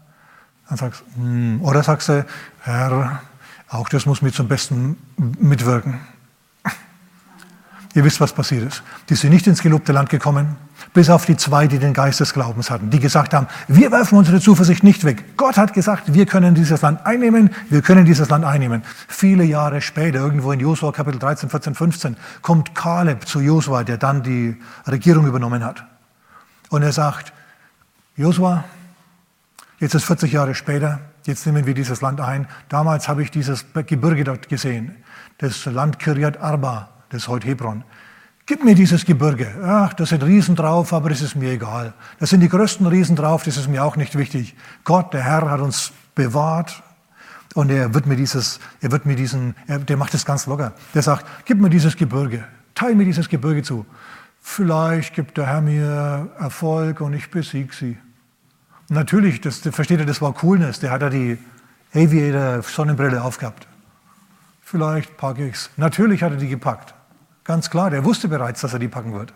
[0.70, 2.26] Dann sagst hm, oder sagst du,
[2.62, 3.22] Herr,
[3.68, 6.00] auch das muss mir zum Besten mitwirken.
[7.98, 8.84] Ihr wisst, was passiert ist.
[9.10, 10.56] Die sind nicht ins gelobte Land gekommen,
[10.94, 14.20] bis auf die zwei, die den Geist des Glaubens hatten, die gesagt haben, wir werfen
[14.20, 15.36] unsere Zuversicht nicht weg.
[15.36, 18.84] Gott hat gesagt, wir können dieses Land einnehmen, wir können dieses Land einnehmen.
[19.08, 23.98] Viele Jahre später, irgendwo in Josua Kapitel 13, 14, 15, kommt Kaleb zu Josua, der
[23.98, 24.56] dann die
[24.86, 25.84] Regierung übernommen hat.
[26.70, 27.34] Und er sagt,
[28.16, 28.64] Josua,
[29.80, 32.48] jetzt ist 40 Jahre später, jetzt nehmen wir dieses Land ein.
[32.70, 34.98] Damals habe ich dieses Gebirge dort gesehen,
[35.40, 37.84] das Land Kiryat Arba, das ist heute Hebron.
[38.46, 39.54] Gib mir dieses Gebirge.
[39.62, 41.94] Ach, da sind Riesen drauf, aber das ist mir egal.
[42.20, 44.56] Da sind die größten Riesen drauf, das ist mir auch nicht wichtig.
[44.86, 46.82] Gott, der Herr, hat uns bewahrt
[47.56, 50.74] und er wird mir dieses, er wird mir diesen, er, der macht das ganz locker.
[50.94, 53.86] Der sagt, gib mir dieses Gebirge, teil mir dieses Gebirge zu.
[54.40, 57.98] Vielleicht gibt der Herr mir Erfolg und ich besiege sie.
[58.88, 60.80] Natürlich, das, versteht ihr, das war Coolness.
[60.80, 61.38] Der hat ja die
[61.94, 63.68] Aviator-Sonnenbrille aufgehabt.
[64.62, 65.70] Vielleicht packe ich es.
[65.76, 66.94] Natürlich hat er die gepackt.
[67.48, 69.34] Ganz klar, der wusste bereits, dass er die packen wird.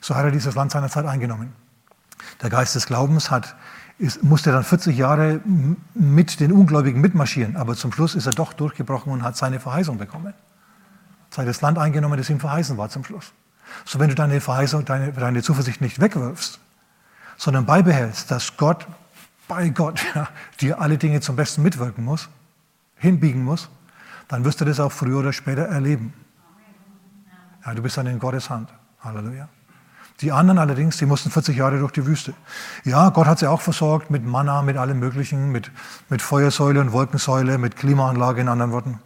[0.00, 1.52] So hat er dieses Land seinerzeit eingenommen.
[2.40, 3.56] Der Geist des Glaubens hat,
[3.98, 5.40] ist, musste dann 40 Jahre
[5.94, 9.98] mit den Ungläubigen mitmarschieren, aber zum Schluss ist er doch durchgebrochen und hat seine Verheißung
[9.98, 10.32] bekommen.
[11.30, 13.32] Sei das Land eingenommen, das ihm verheißen war zum Schluss.
[13.84, 16.60] So wenn du deine Verheißung, deine, deine Zuversicht nicht wegwirfst,
[17.36, 18.86] sondern beibehältst, dass Gott,
[19.48, 20.28] bei Gott, ja,
[20.60, 22.28] dir alle Dinge zum Besten mitwirken muss,
[22.94, 23.70] hinbiegen muss,
[24.28, 26.14] dann wirst du das auch früher oder später erleben.
[27.64, 28.68] Ja, du bist dann in Gottes Hand.
[29.00, 29.48] Halleluja.
[30.20, 32.34] Die anderen allerdings, die mussten 40 Jahre durch die Wüste.
[32.84, 35.72] Ja, Gott hat sie auch versorgt mit Manna, mit allem Möglichen, mit,
[36.08, 39.00] mit Feuersäule und Wolkensäule, mit Klimaanlage in anderen Worten.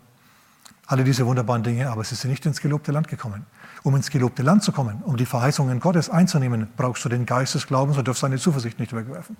[0.86, 3.46] Alle diese wunderbaren Dinge, aber sie sind nicht ins gelobte Land gekommen.
[3.84, 7.54] Um ins gelobte Land zu kommen, um die Verheißungen Gottes einzunehmen, brauchst du den Geist
[7.54, 9.36] des Glaubens und darfst deine Zuversicht nicht wegwerfen.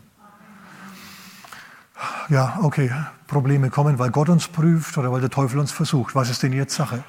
[2.28, 2.92] Ja, okay,
[3.26, 6.14] Probleme kommen, weil Gott uns prüft oder weil der Teufel uns versucht.
[6.14, 7.02] Was ist denn jetzt Sache?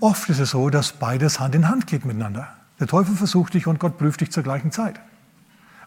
[0.00, 2.48] Oft ist es so, dass beides Hand in Hand geht miteinander.
[2.78, 5.00] Der Teufel versucht dich und Gott prüft dich zur gleichen Zeit.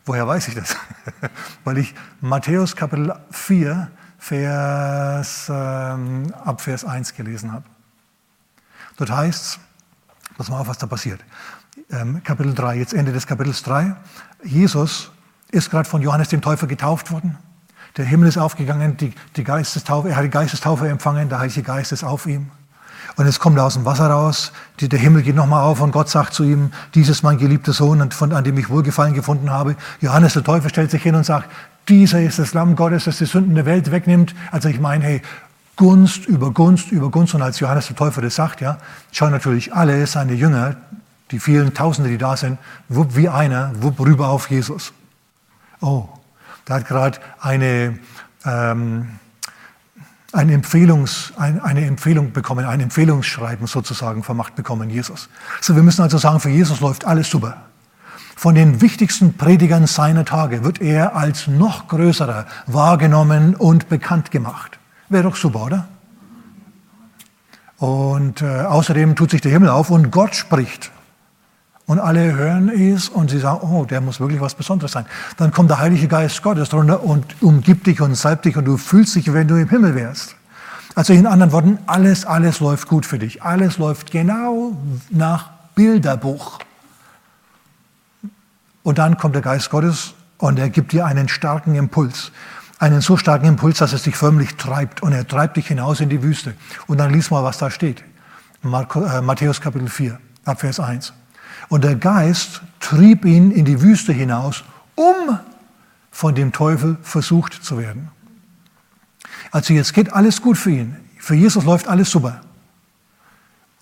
[0.06, 0.76] Woher weiß ich das?
[1.64, 7.66] Weil ich Matthäus Kapitel 4, Vers, ähm, ab Vers 1 gelesen habe.
[8.98, 9.60] Dort heißt es,
[10.38, 11.24] pass mal auf, was da passiert.
[11.92, 13.96] Ähm, Kapitel 3, jetzt Ende des Kapitels 3.
[14.44, 15.12] Jesus
[15.52, 17.38] ist gerade von Johannes dem Täufer getauft worden.
[17.98, 21.92] Der Himmel ist aufgegangen, die, die Geistestaufe, er hat die Geistestaufe empfangen, der Heilige Geist
[21.92, 22.52] ist auf ihm.
[23.16, 26.34] Und es kommt aus dem Wasser raus, der Himmel geht nochmal auf und Gott sagt
[26.34, 29.76] zu ihm, dies ist mein geliebter Sohn, von, an dem ich Wohlgefallen gefunden habe.
[30.02, 31.50] Johannes der Täufer stellt sich hin und sagt,
[31.88, 34.36] dieser ist das Lamm Gottes, das die Sünden der Welt wegnimmt.
[34.52, 35.22] Also ich meine, hey,
[35.80, 37.34] Gunst über Gunst über Gunst.
[37.34, 38.78] Und als Johannes der Täufer das sagt, ja,
[39.14, 40.76] schauen natürlich alle seine Jünger,
[41.32, 42.58] die vielen Tausende, die da sind,
[42.90, 44.92] wupp wie einer, wupp rüber auf Jesus.
[45.80, 46.10] Oh,
[46.66, 47.98] da hat gerade eine,
[48.46, 49.08] ähm,
[50.32, 55.30] eine, Empfehlungs, ein, eine Empfehlung bekommen, ein Empfehlungsschreiben sozusagen vermacht bekommen, Jesus.
[55.62, 57.58] So, wir müssen also sagen, für Jesus läuft alles super.
[58.36, 64.80] Von den wichtigsten Predigern seiner Tage wird er als noch größerer wahrgenommen und bekannt gemacht.
[65.10, 65.88] Wäre doch super, oder?
[67.78, 70.92] Und äh, außerdem tut sich der Himmel auf und Gott spricht.
[71.90, 75.08] Und alle hören es und sie sagen, oh, der muss wirklich was Besonderes sein.
[75.38, 78.78] Dann kommt der Heilige Geist Gottes drunter und umgibt dich und salbt dich und du
[78.78, 80.36] fühlst dich, wenn du im Himmel wärst.
[80.94, 83.42] Also in anderen Worten, alles, alles läuft gut für dich.
[83.42, 84.78] Alles läuft genau
[85.10, 86.60] nach Bilderbuch.
[88.84, 92.32] Und dann kommt der Geist Gottes und er gibt dir einen starken Impuls.
[92.78, 95.02] Einen so starken Impuls, dass es dich förmlich treibt.
[95.02, 96.54] Und er treibt dich hinaus in die Wüste.
[96.86, 98.04] Und dann lies mal, was da steht.
[98.62, 101.14] Marco, äh, Matthäus Kapitel 4, Abvers 1.
[101.68, 104.64] Und der Geist trieb ihn in die Wüste hinaus,
[104.96, 105.40] um
[106.12, 108.10] von dem Teufel versucht zu werden.
[109.52, 110.96] Also jetzt geht alles gut für ihn.
[111.18, 112.42] Für Jesus läuft alles super.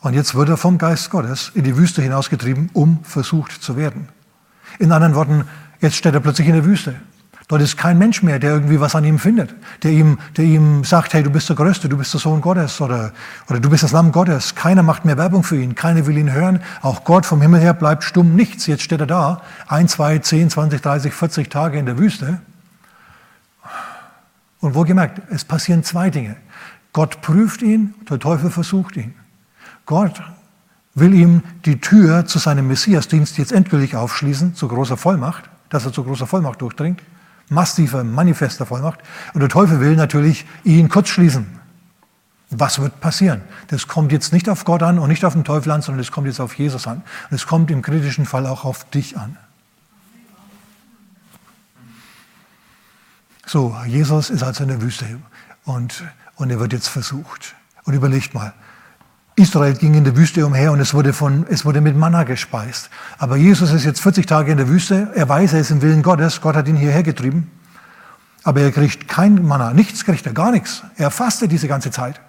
[0.01, 4.09] Und jetzt wird er vom Geist Gottes in die Wüste hinausgetrieben, um versucht zu werden.
[4.79, 5.45] In anderen Worten,
[5.81, 6.95] jetzt steht er plötzlich in der Wüste.
[7.49, 10.83] Dort ist kein Mensch mehr, der irgendwie was an ihm findet, der ihm, der ihm
[10.83, 13.13] sagt, hey, du bist der Größte, du bist der Sohn Gottes oder,
[13.49, 14.53] oder du bist das Lamm Gottes.
[14.53, 16.61] Keiner macht mehr Werbung für ihn, keiner will ihn hören.
[16.81, 18.67] Auch Gott vom Himmel her bleibt stumm, nichts.
[18.67, 22.41] Jetzt steht er da, ein, zwei, zehn, zwanzig, dreißig, vierzig Tage in der Wüste.
[24.59, 26.35] Und wohlgemerkt, es passieren zwei Dinge.
[26.91, 29.15] Gott prüft ihn, der Teufel versucht ihn.
[29.85, 30.21] Gott
[30.95, 35.93] will ihm die Tür zu seinem Messiasdienst jetzt endgültig aufschließen, zu großer Vollmacht, dass er
[35.93, 37.01] zu großer Vollmacht durchdringt
[37.49, 38.99] massiver, manifester Vollmacht.
[39.33, 41.57] Und der Teufel will natürlich ihn kurzschließen.
[42.49, 43.41] Was wird passieren?
[43.67, 46.11] Das kommt jetzt nicht auf Gott an und nicht auf den Teufel an, sondern es
[46.11, 47.03] kommt jetzt auf Jesus an.
[47.29, 49.37] Und es kommt im kritischen Fall auch auf dich an.
[53.45, 55.05] So, Jesus ist also in der Wüste
[55.63, 56.03] und,
[56.35, 57.55] und er wird jetzt versucht.
[57.83, 58.53] Und überlegt mal,
[59.37, 62.89] Israel ging in der Wüste umher und es wurde, von, es wurde mit Manna gespeist.
[63.19, 65.11] Aber Jesus ist jetzt 40 Tage in der Wüste.
[65.13, 66.41] Er weiß, er ist im Willen Gottes.
[66.41, 67.51] Gott hat ihn hierher getrieben.
[68.43, 70.81] Aber er kriegt kein Manna, nichts kriegt er, gar nichts.
[70.95, 72.19] Er fastet diese ganze Zeit.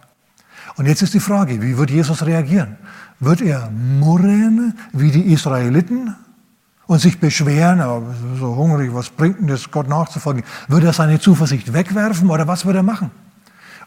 [0.77, 2.77] Und jetzt ist die Frage, wie wird Jesus reagieren?
[3.21, 6.15] Wird er murren wie die Israeliten
[6.87, 7.81] und sich beschweren,
[8.39, 10.43] so hungrig, was bringt denn das, Gott nachzufolgen?
[10.69, 13.11] Wird er seine Zuversicht wegwerfen oder was wird er machen?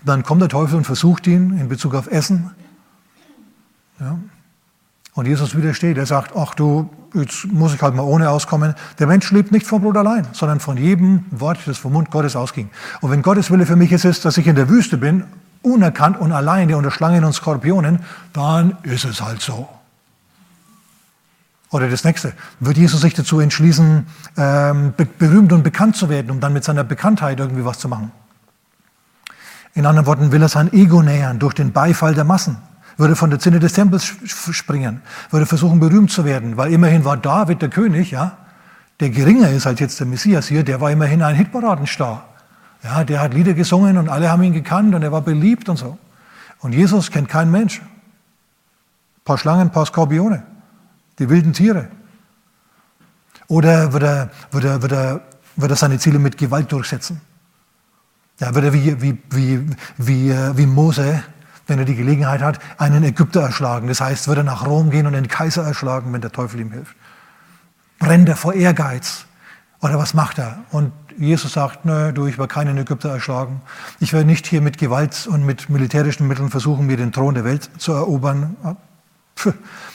[0.03, 2.49] Dann kommt der Teufel und versucht ihn in Bezug auf Essen.
[4.01, 4.17] Ja.
[5.13, 5.97] Und Jesus widersteht.
[5.97, 8.75] Er sagt, ach du, jetzt muss ich halt mal ohne auskommen.
[8.97, 12.35] Der Mensch lebt nicht vom Brot allein, sondern von jedem Wort, das vom Mund Gottes
[12.35, 12.69] ausging.
[13.01, 15.25] Und wenn Gottes Wille für mich ist, ist, dass ich in der Wüste bin,
[15.61, 17.99] unerkannt und alleine unter Schlangen und Skorpionen,
[18.33, 19.69] dann ist es halt so.
[21.69, 24.05] Oder das nächste, wird Jesus sich dazu entschließen,
[24.37, 28.11] ähm, berühmt und bekannt zu werden, um dann mit seiner Bekanntheit irgendwie was zu machen?
[29.73, 32.57] In anderen Worten, will er sein Ego nähern durch den Beifall der Massen
[32.97, 37.17] würde von der Zinne des Tempels springen, würde versuchen, berühmt zu werden, weil immerhin war
[37.17, 38.37] David der König, ja,
[38.99, 42.27] der geringer ist als jetzt der Messias hier, der war immerhin ein Hitparadenstar.
[42.83, 45.77] Ja, der hat Lieder gesungen und alle haben ihn gekannt und er war beliebt und
[45.77, 45.97] so.
[46.59, 47.79] Und Jesus kennt kein Mensch.
[47.81, 50.43] Ein paar Schlangen, ein paar Skorpione,
[51.19, 51.89] die wilden Tiere.
[53.47, 55.21] Oder wird er, wird er, wird er,
[55.55, 57.21] wird er seine Ziele mit Gewalt durchsetzen?
[58.39, 59.65] Ja, wird er wie, wie, wie,
[59.97, 61.23] wie, äh, wie Mose
[61.71, 63.87] wenn er die Gelegenheit hat, einen Ägypter erschlagen.
[63.87, 66.71] Das heißt, wird er nach Rom gehen und den Kaiser erschlagen, wenn der Teufel ihm
[66.71, 66.95] hilft.
[67.97, 69.25] Brennt er vor Ehrgeiz?
[69.79, 70.59] Oder was macht er?
[70.71, 73.61] Und Jesus sagt, nö, du, ich werde keinen Ägypter erschlagen.
[74.01, 77.45] Ich werde nicht hier mit Gewalt und mit militärischen Mitteln versuchen, mir den Thron der
[77.45, 78.57] Welt zu erobern.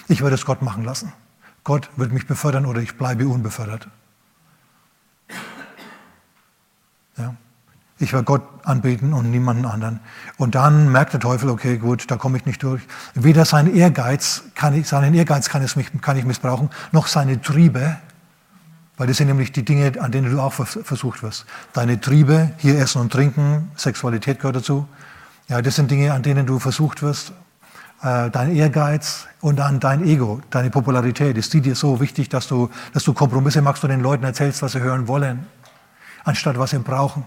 [0.09, 1.12] Ich werde es Gott machen lassen.
[1.62, 3.87] Gott wird mich befördern oder ich bleibe unbefördert.
[7.19, 7.35] Ja.
[7.99, 10.01] Ich werde Gott anbeten und niemanden anderen.
[10.37, 12.83] Und dann merkt der Teufel, okay, gut, da komme ich nicht durch.
[13.15, 17.97] Weder sein Ehrgeiz kann ich, seinen Ehrgeiz kann, es kann ich missbrauchen, noch seine Triebe,
[18.99, 21.47] weil das sind nämlich die Dinge, an denen du auch versucht wirst.
[21.73, 24.87] Deine Triebe, hier essen und trinken, Sexualität gehört dazu.
[25.49, 27.33] Ja, das sind Dinge, an denen du versucht wirst.
[28.03, 31.37] Äh, dein Ehrgeiz und dann dein Ego, deine Popularität.
[31.39, 34.61] Ist die dir so wichtig, dass du, dass du Kompromisse machst und den Leuten erzählst,
[34.61, 35.47] was sie hören wollen,
[36.25, 37.25] anstatt was sie brauchen?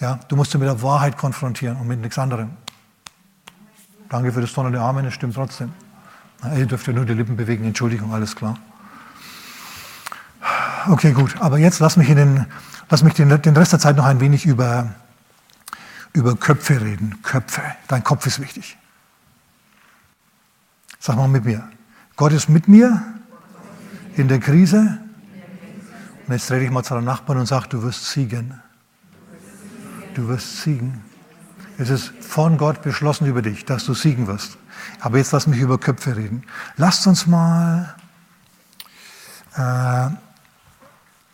[0.00, 2.50] Ja, du musst sie mit der Wahrheit konfrontieren und mit nichts anderem.
[4.08, 5.72] Danke für das donnernde Amen, es stimmt trotzdem.
[6.56, 8.58] ihr dürft ja nur die Lippen bewegen, Entschuldigung, alles klar.
[10.88, 12.46] Okay, gut, aber jetzt lass mich, in den,
[12.90, 14.94] lass mich den, den Rest der Zeit noch ein wenig über,
[16.12, 17.22] über Köpfe reden.
[17.22, 18.76] Köpfe, dein Kopf ist wichtig.
[20.98, 21.68] Sag mal mit mir.
[22.16, 23.02] Gott ist mit mir
[24.16, 24.98] in der Krise.
[26.26, 28.60] Und jetzt dreh dich mal zu deinem Nachbarn und sag, du wirst siegen.
[30.14, 31.02] Du wirst siegen.
[31.76, 34.56] Es ist von Gott beschlossen über dich, dass du siegen wirst.
[35.00, 36.44] Aber jetzt lass mich über Köpfe reden.
[36.76, 37.96] Lasst uns mal,
[39.56, 40.08] äh,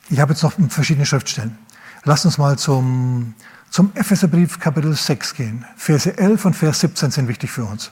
[0.09, 1.59] ich habe jetzt noch verschiedene Schriftstellen.
[2.05, 3.35] Lasst uns mal zum,
[3.69, 5.67] zum Epheserbrief Kapitel 6 gehen.
[5.77, 7.91] Verse 11 und Vers 17 sind wichtig für uns.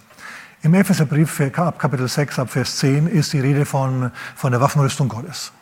[0.62, 5.08] Im Epheserbrief ab Kapitel 6, ab Vers 10 ist die Rede von, von der Waffenrüstung
[5.08, 5.52] Gottes.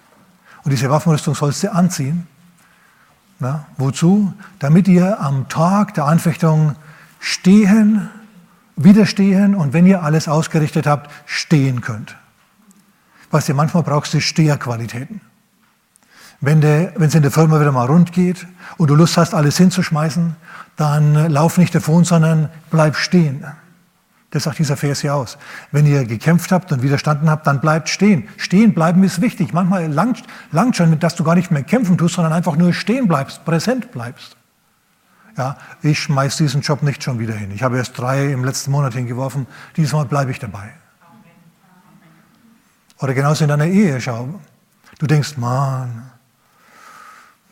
[0.62, 2.28] Und diese Waffenrüstung sollst du anziehen,
[3.38, 4.32] na, wozu?
[4.58, 6.76] Damit ihr am Tag der Anfechtung
[7.20, 8.08] stehen,
[8.76, 12.16] widerstehen und wenn ihr alles ausgerichtet habt, stehen könnt.
[13.30, 15.20] Was ihr manchmal brauchst, ist Steherqualitäten.
[16.40, 18.46] Wenn es in der Firma wieder mal rund geht
[18.76, 20.36] und du Lust hast, alles hinzuschmeißen,
[20.76, 23.44] dann lauf nicht davon, sondern bleib stehen.
[24.36, 25.38] Das sagt dieser Vers hier aus.
[25.72, 28.28] Wenn ihr gekämpft habt und widerstanden habt, dann bleibt stehen.
[28.36, 29.54] Stehen bleiben ist wichtig.
[29.54, 33.08] Manchmal langt, langt schon, dass du gar nicht mehr kämpfen tust, sondern einfach nur stehen
[33.08, 34.36] bleibst, präsent bleibst.
[35.38, 37.50] Ja, ich schmeiß diesen Job nicht schon wieder hin.
[37.50, 39.46] Ich habe erst drei im letzten Monat hingeworfen.
[39.74, 40.74] Diesmal bleibe ich dabei.
[42.98, 44.38] Oder genauso in deiner Ehe, schau.
[44.98, 46.10] Du denkst, Mann,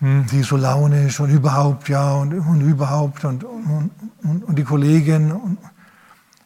[0.00, 3.90] hm, die so launisch und überhaupt, ja, und, und überhaupt und, und,
[4.22, 5.32] und, und die Kollegin.
[5.32, 5.56] Und,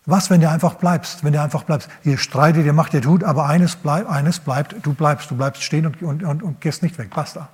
[0.09, 1.23] was, wenn du einfach bleibst?
[1.23, 1.91] Wenn du einfach bleibst.
[2.03, 5.63] Ihr streitet, ihr macht, ihr tut, aber eines, bleib, eines bleibt, du bleibst, du bleibst
[5.63, 7.11] stehen und, und, und, und gehst nicht weg.
[7.15, 7.51] Basta.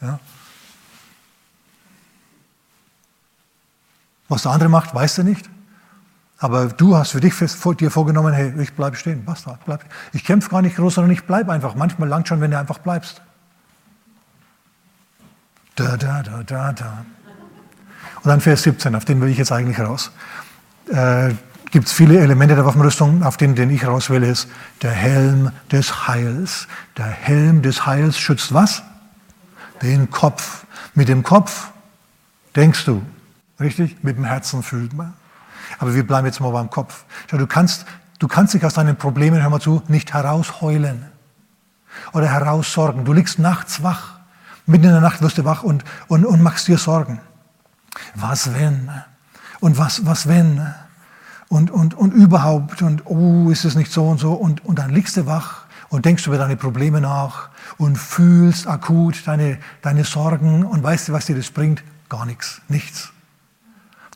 [0.00, 0.20] Ja?
[4.28, 5.50] Was der andere macht, weißt du nicht.
[6.38, 9.84] Aber du hast für dich vor, dir vorgenommen, hey, ich bleibe stehen, basta, bleib.
[10.12, 11.74] Ich kämpfe gar nicht groß, sondern ich bleibe einfach.
[11.74, 13.22] Manchmal langt schon, wenn du einfach bleibst.
[15.74, 17.04] Da, da, da, da, da.
[18.22, 20.12] Und dann Vers 17, auf den will ich jetzt eigentlich raus.
[20.92, 21.34] Äh,
[21.70, 24.48] gibt es viele Elemente der Waffenrüstung, auf denen den ich rauswähle, ist
[24.82, 26.68] der Helm des Heils.
[26.96, 28.82] Der Helm des Heils schützt was?
[29.82, 30.64] Den Kopf.
[30.94, 31.70] Mit dem Kopf
[32.54, 33.02] denkst du,
[33.60, 34.02] richtig?
[34.02, 35.14] Mit dem Herzen fühlt man.
[35.78, 37.04] Aber wir bleiben jetzt mal beim Kopf.
[37.30, 37.84] Schau, du kannst,
[38.18, 41.04] du kannst dich aus deinen Problemen, hör mal zu, nicht herausheulen
[42.12, 43.04] oder heraussorgen.
[43.04, 44.20] Du liegst nachts wach.
[44.66, 47.20] Mitten in der Nacht wirst du wach und, und, und machst dir Sorgen.
[48.14, 48.90] Was wenn?
[49.60, 50.74] Und was, was wenn?
[51.48, 54.32] Und, und, und überhaupt und oh, ist es nicht so und so.
[54.32, 59.26] Und, und dann liegst du wach und denkst über deine Probleme nach und fühlst akut
[59.26, 61.84] deine, deine Sorgen und weißt du, was dir das bringt?
[62.08, 63.12] Gar nichts, nichts.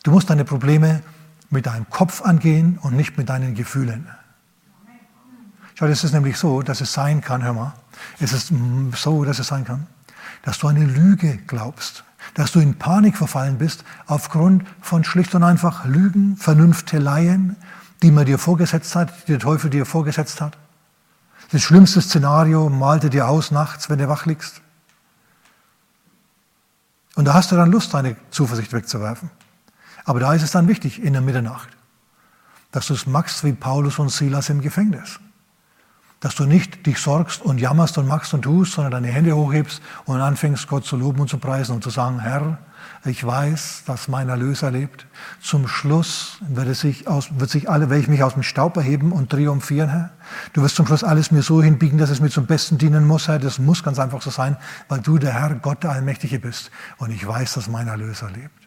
[0.03, 1.03] Du musst deine Probleme
[1.51, 4.09] mit deinem Kopf angehen und nicht mit deinen Gefühlen.
[5.75, 7.75] Schau, es ist nämlich so, dass es sein kann, hör mal,
[8.19, 8.53] es ist
[8.97, 9.87] so, dass es sein kann,
[10.43, 15.43] dass du eine Lüge glaubst, dass du in Panik verfallen bist aufgrund von schlicht und
[15.43, 17.57] einfach Lügen, Vernünfteleien,
[18.03, 20.57] die man dir vorgesetzt hat, die der Teufel dir vorgesetzt hat.
[21.53, 24.63] Das schlimmste Szenario malte dir aus nachts, wenn du wach liegst.
[27.17, 29.31] Und da hast du dann Lust, deine Zuversicht wegzuwerfen.
[30.05, 31.69] Aber da ist es dann wichtig in der Mitternacht,
[32.71, 35.19] dass du es machst wie Paulus und Silas im Gefängnis.
[36.21, 39.81] Dass du nicht dich sorgst und jammerst und machst und tust, sondern deine Hände hochhebst
[40.05, 42.59] und anfängst, Gott zu loben und zu preisen und zu sagen, Herr,
[43.05, 45.07] ich weiß, dass mein Erlöser lebt.
[45.41, 49.13] Zum Schluss wird, sich aus, wird sich alle, werde ich mich aus dem Staub erheben
[49.13, 50.11] und triumphieren, Herr.
[50.53, 53.29] Du wirst zum Schluss alles mir so hinbiegen, dass es mir zum Besten dienen muss,
[53.29, 53.39] Herr.
[53.39, 54.57] Das muss ganz einfach so sein,
[54.89, 56.71] weil du der Herr, Gott der Allmächtige bist.
[56.99, 58.60] Und ich weiß, dass mein Erlöser lebt.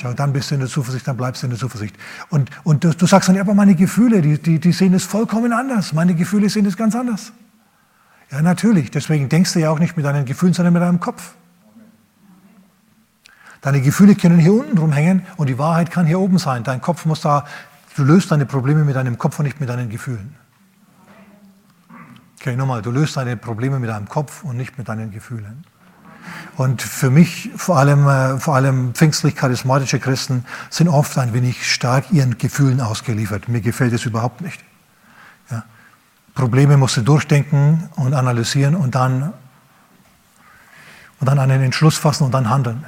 [0.00, 1.96] Schau, dann bist du in der Zuversicht, dann bleibst du in der Zuversicht.
[2.30, 5.04] Und, und du, du sagst dann, ja, aber meine Gefühle, die, die, die sehen es
[5.04, 5.92] vollkommen anders.
[5.92, 7.32] Meine Gefühle sehen es ganz anders.
[8.30, 8.90] Ja, natürlich.
[8.90, 11.34] Deswegen denkst du ja auch nicht mit deinen Gefühlen, sondern mit deinem Kopf.
[13.60, 16.64] Deine Gefühle können hier unten rumhängen und die Wahrheit kann hier oben sein.
[16.64, 17.46] Dein Kopf muss da,
[17.96, 20.36] du löst deine Probleme mit deinem Kopf und nicht mit deinen Gefühlen.
[22.38, 25.64] Okay, nochmal, du löst deine Probleme mit deinem Kopf und nicht mit deinen Gefühlen.
[26.56, 32.10] Und für mich, vor allem, äh, vor allem pfingstlich-charismatische Christen, sind oft ein wenig stark
[32.12, 33.48] ihren Gefühlen ausgeliefert.
[33.48, 34.62] Mir gefällt es überhaupt nicht.
[35.50, 35.64] Ja.
[36.34, 39.32] Probleme musst du durchdenken und analysieren und dann,
[41.20, 42.84] und dann einen Entschluss fassen und dann handeln.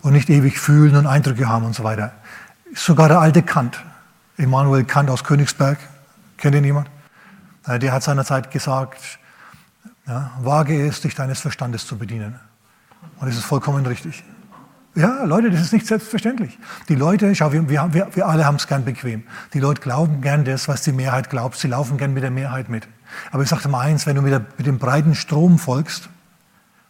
[0.00, 2.12] Und nicht ewig fühlen und Eindrücke haben und so weiter.
[2.74, 3.82] Sogar der alte Kant,
[4.38, 5.78] Immanuel Kant aus Königsberg,
[6.38, 6.88] kennt ihn jemand?
[7.66, 9.18] Äh, der hat seinerzeit gesagt,
[10.06, 12.38] ja, wage es, dich deines Verstandes zu bedienen.
[13.18, 14.24] Und das ist vollkommen richtig.
[14.94, 16.58] Ja, Leute, das ist nicht selbstverständlich.
[16.88, 19.22] Die Leute, schau, wir, wir, wir alle haben es gern bequem.
[19.54, 21.56] Die Leute glauben gern das, was die Mehrheit glaubt.
[21.56, 22.86] Sie laufen gern mit der Mehrheit mit.
[23.30, 26.10] Aber ich sage mal eins, wenn du mit, der, mit dem breiten Strom folgst,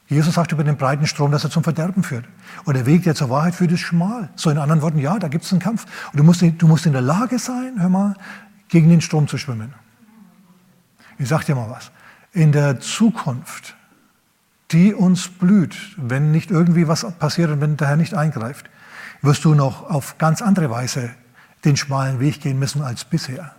[0.09, 2.25] Jesus sagt über den breiten Strom, dass er zum Verderben führt.
[2.65, 4.31] Und der Weg, der zur Wahrheit führt, ist schmal.
[4.35, 5.87] So in anderen Worten, ja, da gibt es einen Kampf.
[6.13, 8.15] Und du musst, du musst in der Lage sein, hör mal,
[8.69, 9.73] gegen den Strom zu schwimmen.
[11.19, 11.93] Ich sage dir mal was
[12.33, 13.77] in der Zukunft,
[14.71, 18.71] die uns blüht, wenn nicht irgendwie was passiert und wenn der Herr nicht eingreift,
[19.21, 21.11] wirst du noch auf ganz andere Weise
[21.65, 23.55] den schmalen Weg gehen müssen als bisher.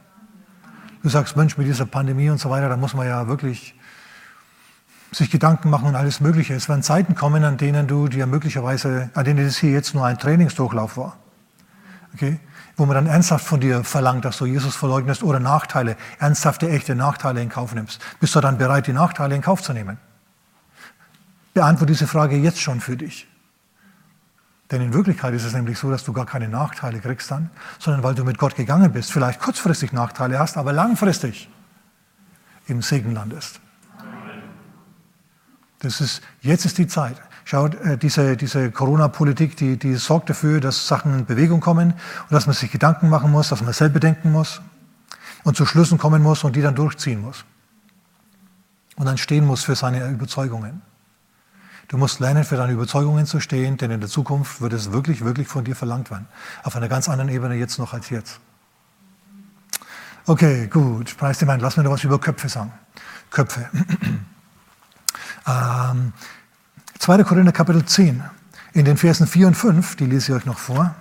[1.03, 3.75] Du sagst, Mensch, mit dieser Pandemie und so weiter, da muss man ja wirklich
[5.11, 6.53] sich Gedanken machen und alles Mögliche.
[6.55, 10.05] Es werden Zeiten kommen, an denen du dir möglicherweise, an denen das hier jetzt nur
[10.05, 11.17] ein Trainingsdurchlauf war.
[12.15, 12.39] Okay?
[12.75, 16.95] Wo man dann ernsthaft von dir verlangt, dass du Jesus verleugnest oder Nachteile, ernsthafte, echte
[16.95, 18.01] Nachteile in Kauf nimmst.
[18.19, 19.97] Bist du dann bereit, die Nachteile in Kauf zu nehmen?
[21.53, 23.27] Beantworte diese Frage jetzt schon für dich.
[24.71, 28.01] Denn in Wirklichkeit ist es nämlich so, dass du gar keine Nachteile kriegst dann, sondern
[28.01, 31.49] weil du mit Gott gegangen bist, vielleicht kurzfristig Nachteile hast, aber langfristig
[32.65, 33.59] im Segen landest.
[35.79, 37.21] Das ist, jetzt ist die Zeit.
[37.45, 42.31] Schaut, äh, diese, diese Corona-Politik, die, die sorgt dafür, dass Sachen in Bewegung kommen und
[42.31, 44.61] dass man sich Gedanken machen muss, dass man selber denken muss
[45.43, 47.45] und zu Schlüssen kommen muss und die dann durchziehen muss.
[48.95, 50.81] Und dann stehen muss für seine Überzeugungen.
[51.87, 55.25] Du musst lernen, für deine Überzeugungen zu stehen, denn in der Zukunft wird es wirklich,
[55.25, 56.27] wirklich von dir verlangt werden.
[56.63, 58.39] Auf einer ganz anderen Ebene jetzt noch als jetzt.
[60.25, 61.17] Okay, gut.
[61.17, 61.59] Preis dem Herrn.
[61.59, 62.71] Lass mir noch was über Köpfe sagen.
[63.29, 63.69] Köpfe.
[65.47, 66.13] ähm,
[66.99, 67.23] 2.
[67.23, 68.23] Korinther Kapitel 10,
[68.73, 70.95] in den Versen 4 und 5, die lese ich euch noch vor.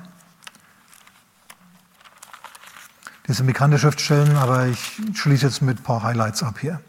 [3.27, 6.81] Das sind bekannte Schriftstellen, aber ich schließe jetzt mit ein paar Highlights ab hier.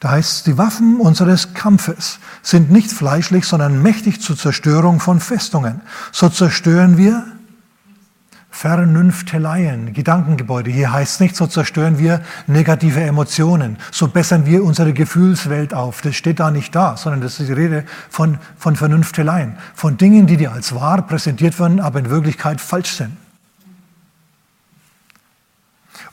[0.00, 5.20] Da heißt es, die Waffen unseres Kampfes sind nicht fleischlich, sondern mächtig zur Zerstörung von
[5.20, 5.80] Festungen.
[6.12, 7.24] So zerstören wir
[8.56, 10.70] Vernünfteleien, Gedankengebäude.
[10.70, 16.00] Hier heißt es nicht, so zerstören wir negative Emotionen, so bessern wir unsere Gefühlswelt auf.
[16.00, 20.26] Das steht da nicht da, sondern das ist die Rede von, von Vernünfteleien, von Dingen,
[20.26, 23.14] die dir als wahr präsentiert werden, aber in Wirklichkeit falsch sind.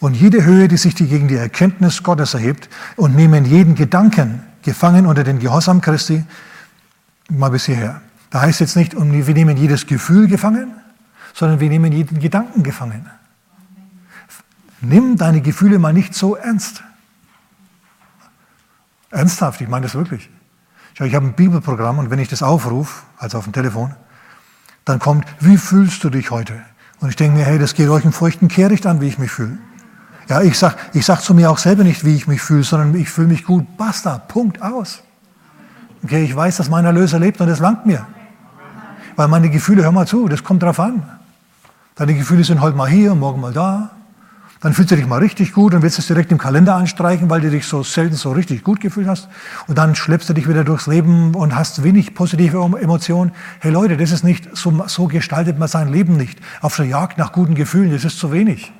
[0.02, 2.68] Und jede Höhe, die sich die gegen die Erkenntnis Gottes erhebt
[2.98, 6.26] und nehmen jeden Gedanken gefangen unter den Gehorsam Christi,
[7.30, 8.02] mal bis hierher.
[8.32, 10.83] Da heißt jetzt nicht, wir nehmen jedes Gefühl gefangen,
[11.34, 13.10] sondern wir nehmen jeden Gedanken gefangen.
[14.82, 16.84] Nimm deine Gefühle mal nicht so ernst.
[19.10, 20.30] Ernsthaft, ich meine das wirklich.
[20.94, 23.96] Ich habe ein Bibelprogramm und wenn ich das aufrufe, also auf dem Telefon,
[24.86, 26.62] dann kommt, wie fühlst du dich heute?
[27.00, 29.32] Und ich denke mir, hey, das geht euch einen feuchten Kehricht an, wie ich mich
[29.32, 29.58] fühle.
[30.30, 32.96] Ja, ich sag, ich sag zu mir auch selber nicht, wie ich mich fühle, sondern
[32.96, 33.78] ich fühle mich gut.
[33.78, 35.02] Basta, Punkt aus.
[36.04, 38.06] Okay, ich weiß, dass mein Erlöser lebt und das langt mir.
[39.16, 41.04] Weil meine Gefühle, hör mal zu, das kommt drauf an.
[41.96, 43.92] Deine Gefühle sind heute mal hier, morgen mal da.
[44.62, 47.42] Dann fühlst du dich mal richtig gut und willst es direkt im Kalender anstreichen, weil
[47.42, 49.28] du dich so selten so richtig gut gefühlt hast.
[49.68, 53.34] Und dann schleppst du dich wieder durchs Leben und hast wenig positive Emotionen.
[53.60, 56.40] Hey Leute, das ist nicht, so, so gestaltet man sein Leben nicht.
[56.62, 58.72] Auf der Jagd nach guten Gefühlen, das ist zu wenig.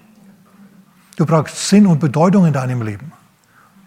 [1.18, 3.12] Du brauchst Sinn und Bedeutung in deinem Leben.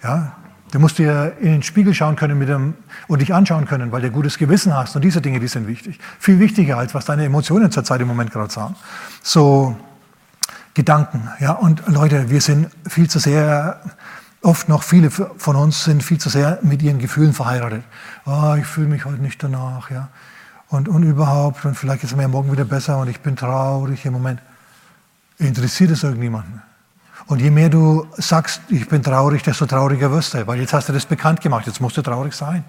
[0.05, 0.37] Ja?
[0.77, 2.75] Du musst dir in den Spiegel schauen können mit dem,
[3.09, 4.95] und dich anschauen können, weil du gutes Gewissen hast.
[4.95, 5.99] Und diese Dinge, die sind wichtig.
[6.19, 8.77] Viel wichtiger, als was deine Emotionen zurzeit im Moment gerade sagen.
[9.23, 9.75] So,
[10.75, 11.31] Gedanken.
[11.41, 13.81] Ja, und Leute, wir sind viel zu sehr,
[14.43, 17.83] oft noch viele von uns sind viel zu sehr mit ihren Gefühlen verheiratet.
[18.27, 20.09] Oh, ich fühle mich heute nicht danach, ja.
[20.69, 24.05] Und, und überhaupt, und vielleicht ist es mir morgen wieder besser und ich bin traurig
[24.05, 24.41] im Moment.
[25.39, 26.61] Interessiert es irgendjemanden?
[27.27, 30.89] Und je mehr du sagst, ich bin traurig, desto trauriger wirst du, weil jetzt hast
[30.89, 32.65] du das bekannt gemacht, jetzt musst du traurig sein.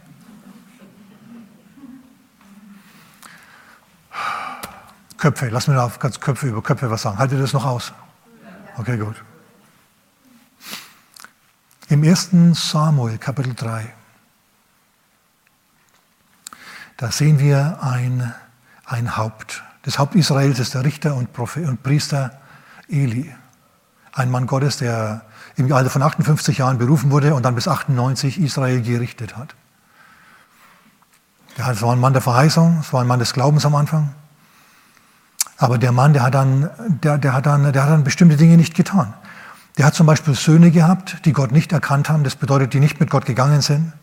[5.18, 7.18] Köpfe, lass mir da ganz Köpfe über Köpfe was sagen.
[7.18, 7.94] Haltet das noch aus?
[8.78, 9.16] Okay, gut.
[11.90, 12.30] Im 1.
[12.54, 13.94] Samuel, Kapitel 3,
[16.98, 18.34] da sehen wir ein,
[18.86, 19.64] ein Haupt.
[19.84, 22.42] Das Haupt Israels ist der Richter und, Prophet und Priester
[22.90, 23.34] Eli.
[24.18, 25.22] Ein Mann Gottes, der
[25.58, 29.54] im Alter von 58 Jahren berufen wurde und dann bis 98 Israel gerichtet hat.
[31.56, 34.10] Das war ein Mann der Verheißung, es war ein Mann des Glaubens am Anfang.
[35.58, 36.70] Aber der Mann, der hat, dann,
[37.04, 39.14] der, der, hat dann, der hat dann bestimmte Dinge nicht getan.
[39.78, 42.24] Der hat zum Beispiel Söhne gehabt, die Gott nicht erkannt haben.
[42.24, 43.94] Das bedeutet, die nicht mit Gott gegangen sind.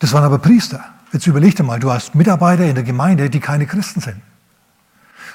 [0.00, 0.84] Das waren aber Priester.
[1.12, 4.20] Jetzt überleg dir mal, du hast Mitarbeiter in der Gemeinde, die keine Christen sind.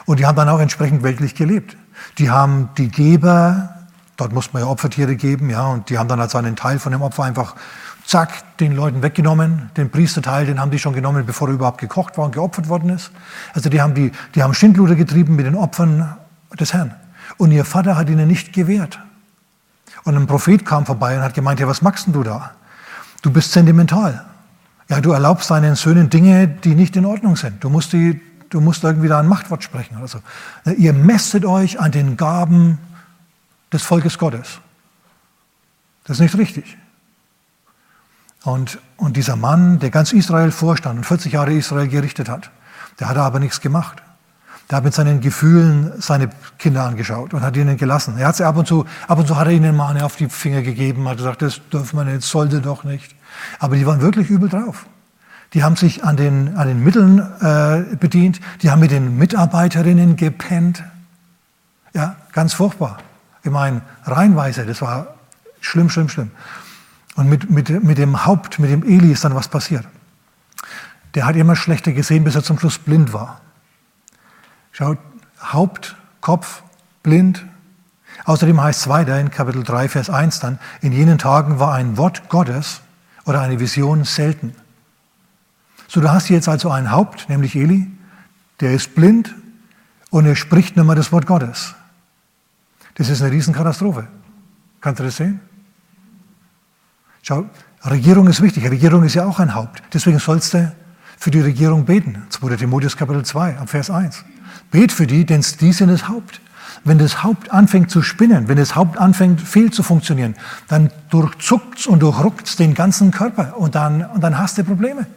[0.05, 1.75] Und die haben dann auch entsprechend weltlich gelebt.
[2.17, 3.78] Die haben die Geber,
[4.20, 6.91] dort muss man ja Opfertiere geben, ja, und die haben dann also einen Teil von
[6.91, 7.55] dem Opfer einfach
[8.09, 9.70] zack, den Leuten weggenommen.
[9.78, 12.89] Den Priesterteil, den haben die schon genommen, bevor er überhaupt gekocht war und geopfert worden
[12.89, 13.11] ist.
[13.53, 16.17] Also die haben, die, die haben Schindluder getrieben mit den Opfern
[16.59, 16.95] des Herrn.
[17.38, 18.99] Und ihr Vater hat ihnen nicht gewehrt.
[20.05, 22.51] Und ein Prophet kam vorbei und hat gemeint, ja, was machst du da?
[23.22, 24.26] Du bist sentimental.
[24.88, 27.63] Ja, du erlaubst deinen Söhnen Dinge, die nicht in Ordnung sind.
[27.63, 30.20] Du musst, die, du musst irgendwie da ein Machtwort sprechen oder so.
[30.78, 32.80] Ihr mästet euch an den Gaben
[33.72, 34.59] des Volkes Gottes.
[36.05, 36.78] Das ist nicht richtig.
[38.43, 42.51] Und, und dieser Mann, der ganz Israel vorstand und 40 Jahre Israel gerichtet hat,
[42.99, 44.01] der hat aber nichts gemacht.
[44.70, 48.17] Der hat mit seinen Gefühlen seine Kinder angeschaut und hat ihnen gelassen.
[48.17, 50.15] Er hat sie ab und zu, ab und zu hat er ihnen mal eine auf
[50.15, 53.15] die Finger gegeben, hat gesagt, das dürfen wir nicht, sollte doch nicht.
[53.57, 54.86] Aber die waren wirklich übel drauf.
[55.53, 60.15] Die haben sich an den, an den Mitteln äh, bedient, die haben mit den Mitarbeiterinnen
[60.15, 60.84] gepennt.
[61.93, 62.99] Ja, ganz furchtbar.
[63.49, 65.15] Ich meine, reinweise, das war
[65.59, 66.29] schlimm, schlimm, schlimm.
[67.15, 69.87] Und mit, mit, mit dem Haupt, mit dem Eli ist dann was passiert.
[71.15, 73.41] Der hat immer schlechter gesehen, bis er zum Schluss blind war.
[74.71, 74.99] Schaut,
[75.41, 76.61] Haupt, Kopf,
[77.01, 77.43] blind.
[78.25, 81.97] Außerdem heißt es weiter in Kapitel 3, Vers 1 dann, in jenen Tagen war ein
[81.97, 82.81] Wort Gottes
[83.25, 84.55] oder eine Vision selten.
[85.87, 87.89] So, du hast jetzt also ein Haupt, nämlich Eli,
[88.59, 89.33] der ist blind
[90.11, 91.73] und er spricht nicht mehr das Wort Gottes.
[92.99, 94.09] Das ist eine Riesenkatastrophe.
[94.81, 95.39] Kannst du das sehen?
[97.21, 97.45] Schau,
[97.85, 98.69] Regierung ist wichtig.
[98.69, 99.81] Regierung ist ja auch ein Haupt.
[99.93, 100.75] Deswegen sollst du
[101.17, 102.23] für die Regierung beten.
[102.27, 102.57] 2.
[102.57, 104.25] Timotheus Kapitel 2, Vers 1.
[104.69, 106.41] Bet für die, denn die sind das Haupt.
[106.83, 110.35] Wenn das Haupt anfängt zu spinnen, wenn das Haupt anfängt fehl zu funktionieren,
[110.67, 115.07] dann durchzuckt und durchruckt den ganzen Körper und dann, und dann hast du Probleme.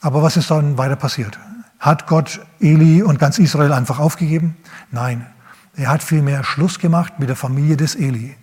[0.00, 1.38] Aber was ist dann weiter passiert?
[1.84, 4.56] Hat Gott Eli und ganz Israel einfach aufgegeben?
[4.90, 5.26] Nein,
[5.76, 8.34] er hat vielmehr Schluss gemacht mit der Familie des Eli.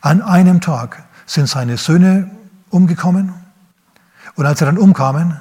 [0.00, 2.28] An einem Tag sind seine Söhne
[2.68, 3.34] umgekommen.
[4.34, 5.40] Und als sie dann umkamen,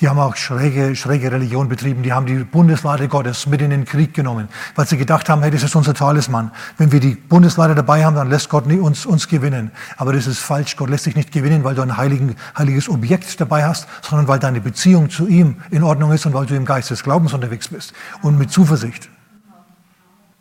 [0.00, 2.02] die haben auch schräge, schräge Religion betrieben.
[2.02, 5.50] Die haben die Bundeslade Gottes mit in den Krieg genommen, weil sie gedacht haben, hey,
[5.50, 6.50] das ist unser Talisman.
[6.76, 9.70] Wenn wir die Bundeslade dabei haben, dann lässt Gott uns, uns gewinnen.
[9.96, 10.76] Aber das ist falsch.
[10.76, 14.38] Gott lässt dich nicht gewinnen, weil du ein heiligen, heiliges Objekt dabei hast, sondern weil
[14.38, 17.68] deine Beziehung zu ihm in Ordnung ist und weil du im Geist des Glaubens unterwegs
[17.68, 17.92] bist.
[18.22, 19.08] Und mit Zuversicht.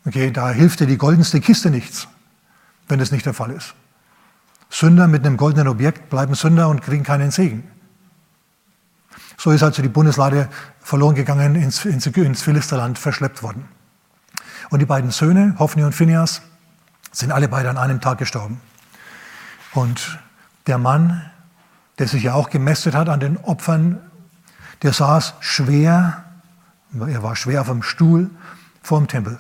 [0.06, 2.08] Okay, da hilft dir die goldenste Kiste nichts
[2.88, 3.74] wenn das nicht der Fall ist.
[4.70, 7.64] Sünder mit einem goldenen Objekt bleiben Sünder und kriegen keinen Segen.
[9.38, 13.68] So ist also die Bundeslade verloren gegangen, ins, ins, ins Philisterland verschleppt worden.
[14.70, 16.42] Und die beiden Söhne, Hophni und Phineas,
[17.12, 18.62] sind alle beide an einem Tag gestorben.
[19.74, 20.20] Und
[20.68, 21.30] der Mann,
[22.00, 24.00] der sich ja auch gemästet hat an den Opfern,
[24.82, 26.24] der saß schwer,
[26.94, 28.30] er war schwer auf dem Stuhl
[28.82, 29.40] vor dem Tempel,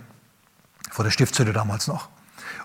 [0.91, 2.09] vor der Stiftshütte damals noch.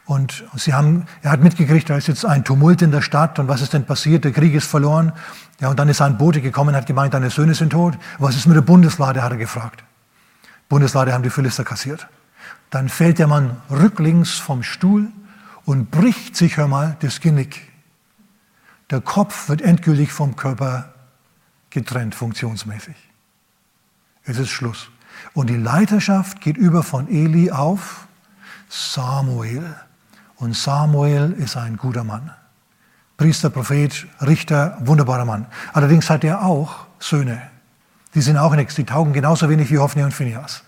[0.07, 3.49] Und sie haben, er hat mitgekriegt, da ist jetzt ein Tumult in der Stadt und
[3.49, 4.25] was ist denn passiert?
[4.25, 5.13] Der Krieg ist verloren.
[5.61, 7.97] Ja, und dann ist ein Bote gekommen, hat gemeint, deine Söhne sind tot.
[8.19, 9.85] Was ist mit der Bundeslade, hat er gefragt.
[10.69, 12.09] Bundeslade haben die Philister kassiert.
[12.71, 15.09] Dann fällt der Mann rücklings vom Stuhl
[15.65, 17.71] und bricht sich, hör mal, das Genick.
[18.91, 20.93] Der Kopf wird endgültig vom Körper
[21.71, 22.97] getrennt, funktionsmäßig.
[24.25, 24.89] Es ist Schluss.
[25.35, 28.07] Und die Leiterschaft geht über von Eli auf
[28.69, 29.77] Samuel.
[30.41, 32.31] Und Samuel ist ein guter Mann.
[33.19, 35.47] Priester, Prophet, Richter, wunderbarer Mann.
[35.75, 37.43] Allerdings hat er auch Söhne.
[38.15, 38.75] Die sind auch nichts.
[38.75, 40.65] Die taugen genauso wenig wie Hophni und Phineas.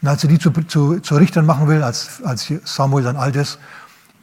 [0.00, 3.34] Und als er die zu, zu, zu Richtern machen will, als, als Samuel dann alt
[3.34, 3.58] ist,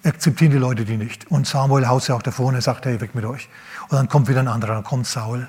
[0.06, 1.30] akzeptieren die Leute die nicht.
[1.30, 3.50] Und Samuel haut sie auch davor und sagt, hey, weg mit euch.
[3.90, 5.46] Und dann kommt wieder ein anderer, dann kommt Saul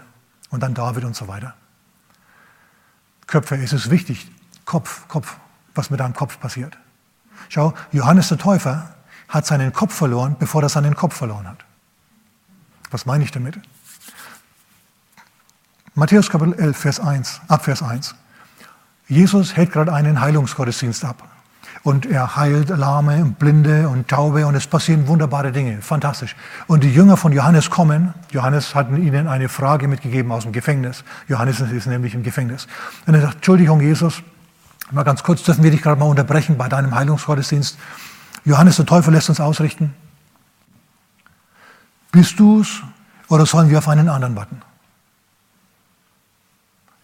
[0.51, 1.55] und dann David und so weiter.
[3.28, 4.28] Köpfe, es ist wichtig.
[4.64, 5.36] Kopf, Kopf,
[5.76, 6.76] was mit deinem Kopf passiert.
[7.49, 8.95] Schau, Johannes der Täufer
[9.29, 11.64] hat seinen Kopf verloren, bevor er seinen Kopf verloren hat.
[12.91, 13.59] Was meine ich damit?
[15.95, 18.14] Matthäus Kapitel 11, Vers 1, ab Vers 1.
[19.09, 21.22] Jesus hält gerade einen Heilungsgottesdienst ab.
[21.83, 25.81] Und er heilt Lahme und Blinde und Taube und es passieren wunderbare Dinge.
[25.83, 26.35] Fantastisch.
[26.66, 28.12] Und die Jünger von Johannes kommen.
[28.33, 31.05] Johannes hat ihnen eine Frage mitgegeben aus dem Gefängnis.
[31.29, 32.66] Johannes ist nämlich im Gefängnis.
[33.07, 34.22] Und er sagt, Entschuldigung, Jesus,
[34.91, 37.79] mal ganz kurz, dürfen wir dich gerade mal unterbrechen bei deinem Heilungsgottesdienst.
[38.47, 39.92] Johannes der Teufel lässt uns ausrichten.
[42.12, 42.82] Bist du's
[43.28, 44.62] oder sollen wir auf einen anderen warten?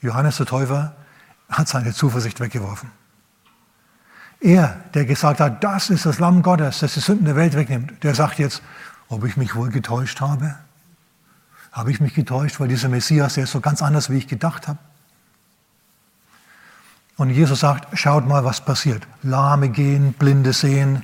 [0.01, 0.95] Johannes der Täufer
[1.51, 2.91] hat seine Zuversicht weggeworfen.
[4.41, 8.03] Er, der gesagt hat, das ist das Lamm Gottes, das die Sünden der Welt wegnimmt,
[8.03, 8.63] der sagt jetzt,
[9.09, 10.57] ob ich mich wohl getäuscht habe?
[11.73, 14.69] Habe ich mich getäuscht, weil dieser Messias, der ist so ganz anders, wie ich gedacht
[14.69, 14.79] habe?
[17.17, 19.07] Und Jesus sagt, schaut mal, was passiert.
[19.23, 21.03] Lahme gehen, Blinde sehen,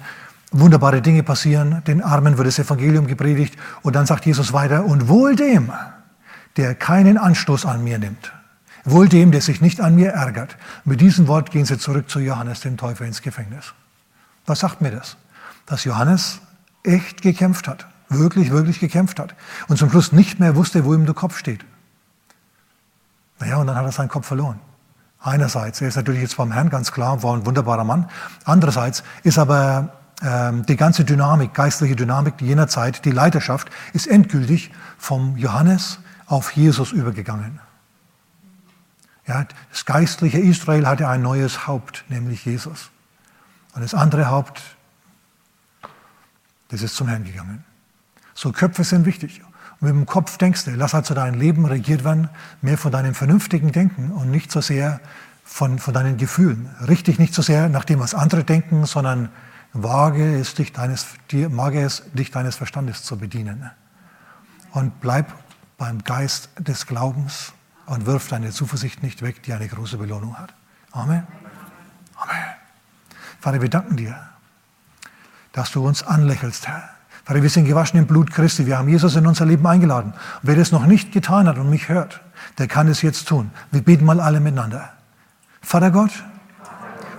[0.51, 5.09] wunderbare Dinge passieren, den Armen wird das Evangelium gepredigt und dann sagt Jesus weiter, und
[5.09, 5.72] wohl dem,
[6.57, 8.32] der keinen Anstoß an mir nimmt.
[8.84, 10.57] Wohl dem, der sich nicht an mir ärgert.
[10.84, 13.74] Mit diesem Wort gehen sie zurück zu Johannes, dem Täufer, ins Gefängnis.
[14.46, 15.16] Was sagt mir das?
[15.66, 16.40] Dass Johannes
[16.82, 17.86] echt gekämpft hat.
[18.09, 19.34] Wirklich, wirklich gekämpft hat.
[19.68, 21.64] Und zum Schluss nicht mehr wusste, wo ihm der Kopf steht.
[23.38, 24.59] Naja, und dann hat er seinen Kopf verloren.
[25.20, 28.09] Einerseits, er ist natürlich jetzt beim Herrn ganz klar, war ein wunderbarer Mann.
[28.44, 35.37] Andererseits ist aber die ganze Dynamik, geistliche Dynamik jener Zeit, die Leiterschaft, ist endgültig vom
[35.37, 37.61] Johannes auf Jesus übergegangen.
[39.29, 42.91] Ja, das geistliche Israel hatte ein neues Haupt, nämlich Jesus.
[43.75, 44.62] Und das andere Haupt,
[46.69, 47.64] das ist zum Herrn gegangen.
[48.35, 49.43] So Köpfe sind wichtig.
[49.81, 52.31] Und mit dem Kopf denkst du, lass also dein Leben regiert werden,
[52.62, 55.01] mehr von deinem vernünftigen Denken und nicht so sehr
[55.45, 56.71] von, von deinen Gefühlen.
[56.89, 59.29] Richtig nicht so sehr nach dem, was andere denken, sondern
[59.73, 63.71] wage es, dich deines, wage es, dich deines Verstandes zu bedienen.
[64.73, 65.33] Und bleib
[65.77, 67.53] beim Geist des Glaubens
[67.87, 70.55] und wirf deine Zuversicht nicht weg, die eine große Belohnung hat.
[70.93, 71.27] Amen.
[72.16, 72.45] Amen.
[73.41, 74.19] Vater, wir danken dir,
[75.53, 76.91] dass du uns anlächelst, Herr.
[77.25, 78.66] Vater, wir sind gewaschen im Blut Christi.
[78.66, 80.14] Wir haben Jesus in unser Leben eingeladen.
[80.43, 82.23] Wer das noch nicht getan hat und mich hört,
[82.57, 83.51] der kann es jetzt tun.
[83.71, 84.93] Wir beten mal alle miteinander.
[85.61, 86.11] Vater Gott,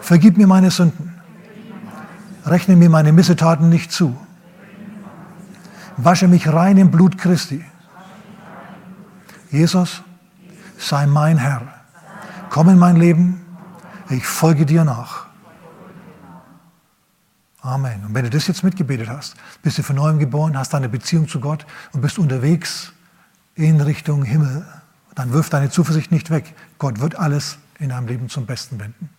[0.01, 1.08] vergib mir meine Sünden.
[2.49, 4.17] Rechne mir meine Missetaten nicht zu.
[5.97, 7.63] Wasche mich rein im Blut Christi.
[9.51, 10.01] Jesus,
[10.77, 11.61] sei mein Herr.
[12.49, 13.41] Komm in mein Leben,
[14.09, 15.27] ich folge dir nach.
[17.61, 18.05] Amen.
[18.05, 21.27] Und wenn du das jetzt mitgebetet hast, bist du von neuem geboren, hast deine Beziehung
[21.27, 22.93] zu Gott und bist unterwegs
[23.55, 24.65] in Richtung Himmel,
[25.13, 26.55] dann wirf deine Zuversicht nicht weg.
[26.77, 29.09] Gott wird alles in deinem Leben zum Besten wenden.